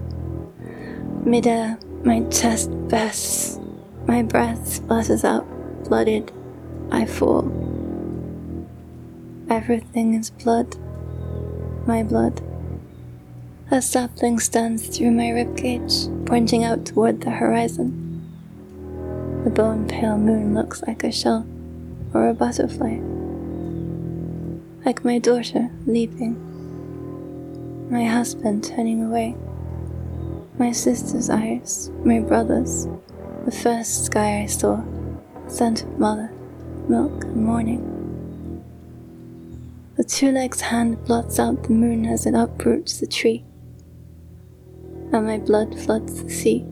Midair, 1.24 1.78
my 2.04 2.22
chest 2.24 2.70
bursts. 2.88 3.58
My 4.06 4.22
breath 4.22 4.68
splutters 4.68 5.24
out, 5.24 5.46
blooded. 5.84 6.30
I 6.90 7.06
fall. 7.06 7.44
Everything 9.48 10.14
is 10.14 10.30
blood. 10.30 10.76
My 11.87 12.02
blood. 12.02 12.40
A 13.70 13.80
sapling 13.80 14.38
stands 14.38 14.87
through 14.87 15.12
my 15.12 15.24
ribcage, 15.24 16.26
pointing 16.26 16.64
out 16.64 16.84
toward 16.84 17.22
the 17.22 17.30
horizon. 17.30 18.00
The 19.44 19.50
bone 19.50 19.88
pale 19.88 20.18
moon 20.18 20.54
looks 20.54 20.82
like 20.87 21.02
a 21.04 21.10
shell 21.10 21.46
or 22.12 22.28
a 22.28 22.34
butterfly, 22.34 22.98
like 24.85 25.05
my 25.05 25.18
daughter 25.18 25.70
leaping, 25.87 26.37
my 27.90 28.05
husband 28.05 28.62
turning 28.62 29.03
away, 29.05 29.35
my 30.59 30.73
sister's 30.73 31.31
eyes, 31.31 31.90
my 32.05 32.20
brother's, 32.20 32.87
the 33.47 33.51
first 33.51 34.05
sky 34.05 34.42
I 34.42 34.47
saw, 34.47 34.83
scent 35.47 35.85
of 35.85 35.99
mother, 35.99 36.31
milk, 36.87 37.25
and 37.25 37.37
morning. 37.37 37.90
The 39.97 40.05
two 40.05 40.33
legs 40.33 40.61
hand 40.61 41.03
blots 41.07 41.38
out 41.38 41.62
the 41.62 41.70
moon 41.70 42.05
as 42.05 42.27
it 42.27 42.35
uproots 42.35 43.01
the 43.01 43.07
tree. 43.07 43.44
And 45.12 45.27
my 45.27 45.38
blood 45.38 45.79
floods 45.79 46.23
the 46.23 46.29
sea. 46.29 46.66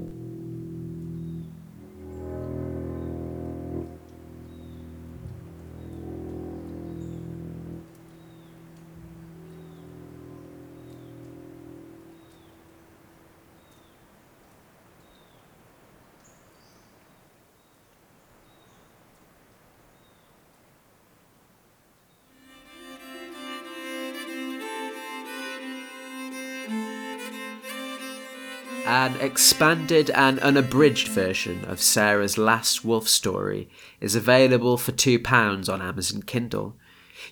An 29.03 29.17
expanded 29.21 30.11
and 30.11 30.39
unabridged 30.39 31.09
version 31.09 31.65
of 31.65 31.83
Sarah's 31.83 32.39
last 32.39 32.85
wolf 32.85 33.09
story 33.09 33.69
is 34.01 34.15
available 34.15 34.79
for 34.79 34.93
£2 34.93 35.69
on 35.69 35.83
Amazon 35.83 36.23
Kindle. 36.23 36.77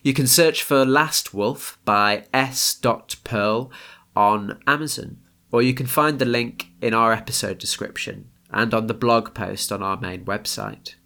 You 0.03 0.13
can 0.13 0.27
search 0.27 0.65
for 0.65 0.85
Last 0.85 1.33
Wolf 1.33 1.79
by 1.85 2.25
S. 2.35 2.77
Pearl 3.23 3.71
on 4.17 4.61
Amazon, 4.67 5.19
or 5.53 5.63
you 5.63 5.73
can 5.73 5.87
find 5.87 6.19
the 6.19 6.25
link 6.25 6.73
in 6.83 6.93
our 6.93 7.13
episode 7.13 7.59
description 7.59 8.29
and 8.51 8.75
on 8.75 8.89
the 8.89 8.93
blog 8.93 9.33
post 9.33 9.71
on 9.71 9.81
our 9.81 9.97
main 9.97 10.25
website. 10.25 10.97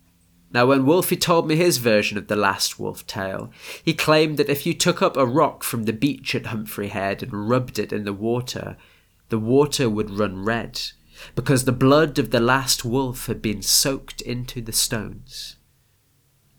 Now, 0.51 0.65
when 0.65 0.87
Wolfie 0.87 1.19
told 1.19 1.47
me 1.47 1.57
his 1.57 1.77
version 1.77 2.17
of 2.17 2.29
the 2.29 2.37
last 2.37 2.79
wolf 2.79 3.07
tale, 3.07 3.51
he 3.85 3.93
claimed 3.93 4.39
that 4.39 4.49
if 4.49 4.65
you 4.65 4.73
took 4.73 5.03
up 5.03 5.19
a 5.19 5.27
rock 5.27 5.63
from 5.63 5.85
the 5.85 5.93
beach 5.93 6.35
at 6.35 6.47
Humphrey 6.47 6.89
Head 6.89 7.23
and 7.23 7.51
rubbed 7.51 7.79
it 7.79 7.93
in 7.93 8.05
the 8.05 8.15
water, 8.15 8.79
the 9.35 9.39
water 9.41 9.91
would 9.91 10.11
run 10.11 10.45
red, 10.45 10.81
because 11.35 11.65
the 11.65 11.73
blood 11.73 12.21
of 12.21 12.31
the 12.31 12.39
last 12.39 12.85
wolf 12.85 13.27
had 13.27 13.43
been 13.43 13.61
soaked 13.61 14.21
into 14.21 14.61
the 14.63 14.73
stones. 14.73 15.57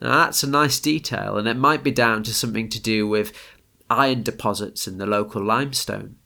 Now, 0.01 0.25
that's 0.25 0.43
a 0.43 0.49
nice 0.49 0.77
detail, 0.81 1.37
and 1.37 1.47
it 1.47 1.55
might 1.55 1.85
be 1.85 1.91
down 1.91 2.23
to 2.23 2.33
something 2.33 2.67
to 2.67 2.81
do 2.81 3.07
with 3.07 3.31
iron 3.89 4.23
deposits 4.23 4.89
in 4.89 4.97
the 4.97 5.05
local 5.05 5.41
limestone. 5.41 6.17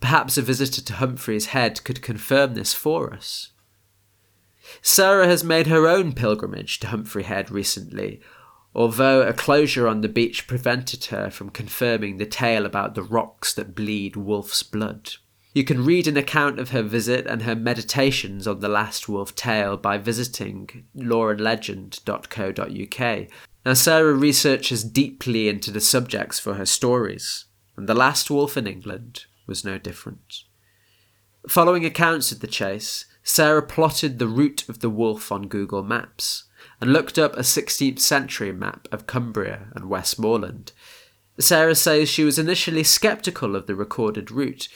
Perhaps 0.00 0.36
a 0.36 0.42
visitor 0.42 0.82
to 0.82 0.94
Humphrey's 0.94 1.46
Head 1.46 1.84
could 1.84 2.02
confirm 2.02 2.54
this 2.54 2.74
for 2.74 3.14
us. 3.14 3.52
Sarah 4.82 5.28
has 5.28 5.44
made 5.44 5.68
her 5.68 5.86
own 5.86 6.14
pilgrimage 6.14 6.80
to 6.80 6.88
Humphrey 6.88 7.22
Head 7.22 7.52
recently, 7.52 8.20
although 8.74 9.22
a 9.22 9.32
closure 9.32 9.86
on 9.86 10.00
the 10.00 10.08
beach 10.08 10.48
prevented 10.48 11.04
her 11.04 11.30
from 11.30 11.50
confirming 11.50 12.16
the 12.16 12.26
tale 12.26 12.66
about 12.66 12.96
the 12.96 13.04
rocks 13.04 13.54
that 13.54 13.76
bleed 13.76 14.16
wolf's 14.16 14.64
blood. 14.64 15.12
You 15.56 15.64
can 15.64 15.84
read 15.86 16.06
an 16.06 16.18
account 16.18 16.60
of 16.60 16.72
her 16.72 16.82
visit 16.82 17.26
and 17.26 17.44
her 17.44 17.56
meditations 17.56 18.46
on 18.46 18.60
the 18.60 18.68
last 18.68 19.08
wolf 19.08 19.34
tale 19.34 19.78
by 19.78 19.96
visiting 19.96 20.84
loreandlegend.co.uk. 20.94 23.28
Now, 23.64 23.72
Sarah 23.72 24.12
researches 24.12 24.84
deeply 24.84 25.48
into 25.48 25.70
the 25.70 25.80
subjects 25.80 26.38
for 26.38 26.56
her 26.56 26.66
stories, 26.66 27.46
and 27.74 27.88
the 27.88 27.94
last 27.94 28.30
wolf 28.30 28.58
in 28.58 28.66
England 28.66 29.24
was 29.46 29.64
no 29.64 29.78
different. 29.78 30.42
Following 31.48 31.86
accounts 31.86 32.30
of 32.32 32.40
the 32.40 32.46
chase, 32.46 33.06
Sarah 33.22 33.62
plotted 33.62 34.18
the 34.18 34.28
route 34.28 34.68
of 34.68 34.80
the 34.80 34.90
wolf 34.90 35.32
on 35.32 35.48
Google 35.48 35.82
Maps 35.82 36.44
and 36.82 36.92
looked 36.92 37.18
up 37.18 37.34
a 37.34 37.40
16th 37.40 38.00
century 38.00 38.52
map 38.52 38.88
of 38.92 39.06
Cumbria 39.06 39.68
and 39.74 39.88
Westmoreland. 39.88 40.72
Sarah 41.40 41.74
says 41.74 42.10
she 42.10 42.24
was 42.24 42.38
initially 42.38 42.84
sceptical 42.84 43.56
of 43.56 43.66
the 43.66 43.74
recorded 43.74 44.30
route, 44.30 44.68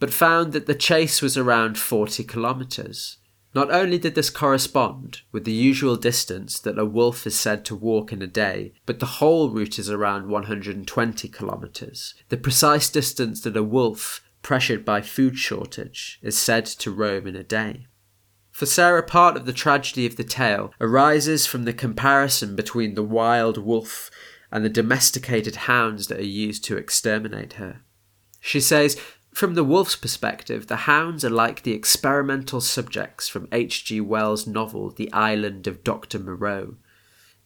but 0.00 0.12
found 0.12 0.52
that 0.52 0.66
the 0.66 0.74
chase 0.74 1.22
was 1.22 1.36
around 1.36 1.78
40 1.78 2.24
kilometres. 2.24 3.18
Not 3.54 3.70
only 3.70 3.98
did 3.98 4.14
this 4.14 4.30
correspond 4.30 5.22
with 5.32 5.44
the 5.44 5.52
usual 5.52 5.96
distance 5.96 6.58
that 6.60 6.78
a 6.78 6.84
wolf 6.84 7.26
is 7.26 7.38
said 7.38 7.64
to 7.66 7.74
walk 7.74 8.12
in 8.12 8.22
a 8.22 8.26
day, 8.26 8.72
but 8.86 9.00
the 9.00 9.06
whole 9.06 9.50
route 9.50 9.78
is 9.78 9.90
around 9.90 10.28
120 10.28 11.28
kilometres, 11.28 12.14
the 12.28 12.36
precise 12.36 12.88
distance 12.88 13.40
that 13.42 13.56
a 13.56 13.62
wolf, 13.62 14.22
pressured 14.42 14.84
by 14.84 15.00
food 15.00 15.36
shortage, 15.36 16.18
is 16.22 16.38
said 16.38 16.64
to 16.64 16.92
roam 16.92 17.26
in 17.26 17.36
a 17.36 17.42
day. 17.42 17.86
For 18.52 18.66
Sarah, 18.66 19.02
part 19.02 19.36
of 19.36 19.46
the 19.46 19.52
tragedy 19.52 20.06
of 20.06 20.16
the 20.16 20.24
tale 20.24 20.72
arises 20.80 21.46
from 21.46 21.64
the 21.64 21.72
comparison 21.72 22.54
between 22.54 22.94
the 22.94 23.02
wild 23.02 23.58
wolf 23.58 24.10
and 24.52 24.64
the 24.64 24.68
domesticated 24.68 25.56
hounds 25.56 26.06
that 26.06 26.18
are 26.18 26.24
used 26.24 26.64
to 26.64 26.76
exterminate 26.76 27.54
her. 27.54 27.82
She 28.40 28.60
says, 28.60 29.00
from 29.32 29.54
the 29.54 29.64
wolf's 29.64 29.96
perspective, 29.96 30.66
the 30.66 30.76
hounds 30.76 31.24
are 31.24 31.30
like 31.30 31.62
the 31.62 31.72
experimental 31.72 32.60
subjects 32.60 33.28
from 33.28 33.48
H.G. 33.52 34.00
Wells' 34.00 34.46
novel 34.46 34.90
The 34.90 35.10
Island 35.12 35.66
of 35.66 35.84
Dr. 35.84 36.18
Moreau. 36.18 36.74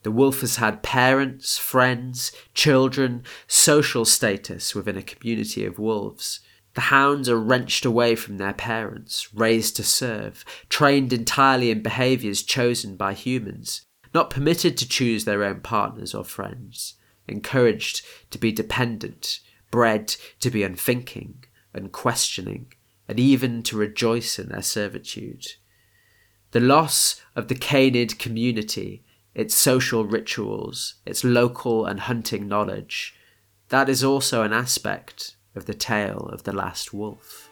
The 0.03 0.11
wolf 0.11 0.41
has 0.41 0.57
had 0.57 0.83
parents, 0.83 1.57
friends, 1.57 2.33
children, 2.53 3.23
social 3.47 4.05
status 4.05 4.75
within 4.75 4.97
a 4.97 5.03
community 5.03 5.65
of 5.65 5.79
wolves. 5.79 6.41
The 6.75 6.83
hounds 6.83 7.29
are 7.29 7.39
wrenched 7.39 7.85
away 7.85 8.15
from 8.17 8.39
their 8.39 8.53
parents, 8.53 9.33
raised 9.33 9.77
to 9.77 9.85
serve, 9.85 10.45
trained 10.69 11.13
entirely 11.13 11.71
in 11.71 11.83
behaviours 11.83 12.43
chosen 12.43 12.97
by 12.97 13.15
humans, 13.15 13.83
not 14.13 14.31
permitted 14.31 14.77
to 14.79 14.89
choose 14.89 15.25
their 15.25 15.45
own 15.45 15.61
partners 15.61 16.15
or 16.15 16.25
friends, 16.25 16.95
encouraged 17.29 18.05
to 18.31 18.39
be 18.39 18.53
dependent, 18.53 19.41
bred 19.71 20.17
to 20.41 20.51
be 20.51 20.63
unthinking, 20.63 21.45
unquestioning, 21.75 22.73
and 23.09 23.21
even 23.21 23.63
to 23.65 23.77
rejoice 23.77 24.39
in 24.39 24.49
their 24.49 24.63
servitude. 24.63 25.47
The 26.53 26.61
loss 26.61 27.21
of 27.35 27.49
the 27.49 27.55
canid 27.55 28.19
community, 28.19 29.03
its 29.35 29.55
social 29.55 30.05
rituals, 30.05 30.95
its 31.05 31.25
local 31.25 31.85
and 31.85 32.01
hunting 32.01 32.47
knowledge, 32.47 33.15
that 33.69 33.89
is 33.89 34.05
also 34.05 34.43
an 34.43 34.53
aspect 34.53 35.37
of 35.57 35.67
the 35.67 35.75
tale 35.75 36.29
of 36.33 36.45
the 36.45 36.53
last 36.53 36.95
wolf. 36.95 37.51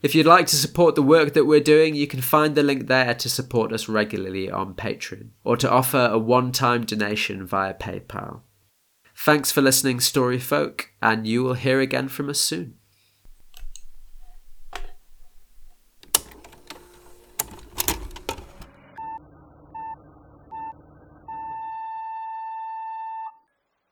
If 0.03 0.15
you'd 0.15 0.27
like 0.27 0.47
to 0.49 0.57
support 0.57 0.97
the 0.97 1.03
work 1.03 1.33
that 1.35 1.47
we're 1.47 1.61
doing, 1.61 1.95
you 1.95 2.09
can 2.09 2.21
find 2.21 2.55
the 2.55 2.63
link 2.63 2.89
there 2.89 3.15
to 3.15 3.29
support 3.29 3.73
us 3.73 3.89
regularly 3.89 4.51
on 4.51 4.75
Patreon, 4.75 5.29
or 5.45 5.57
to 5.57 5.71
offer 5.71 6.09
a 6.11 6.19
one 6.19 6.53
time 6.53 6.85
donation 6.85 7.47
via 7.47 7.75
PayPal. 7.75 8.41
Thanks 9.25 9.53
for 9.53 9.63
listening, 9.63 10.01
Story 10.01 10.41
Folk, 10.41 10.91
and 11.01 11.29
you 11.29 11.45
will 11.45 11.55
hear 11.55 11.79
again 11.79 12.09
from 12.09 12.29
us 12.29 12.41
soon. 12.41 12.75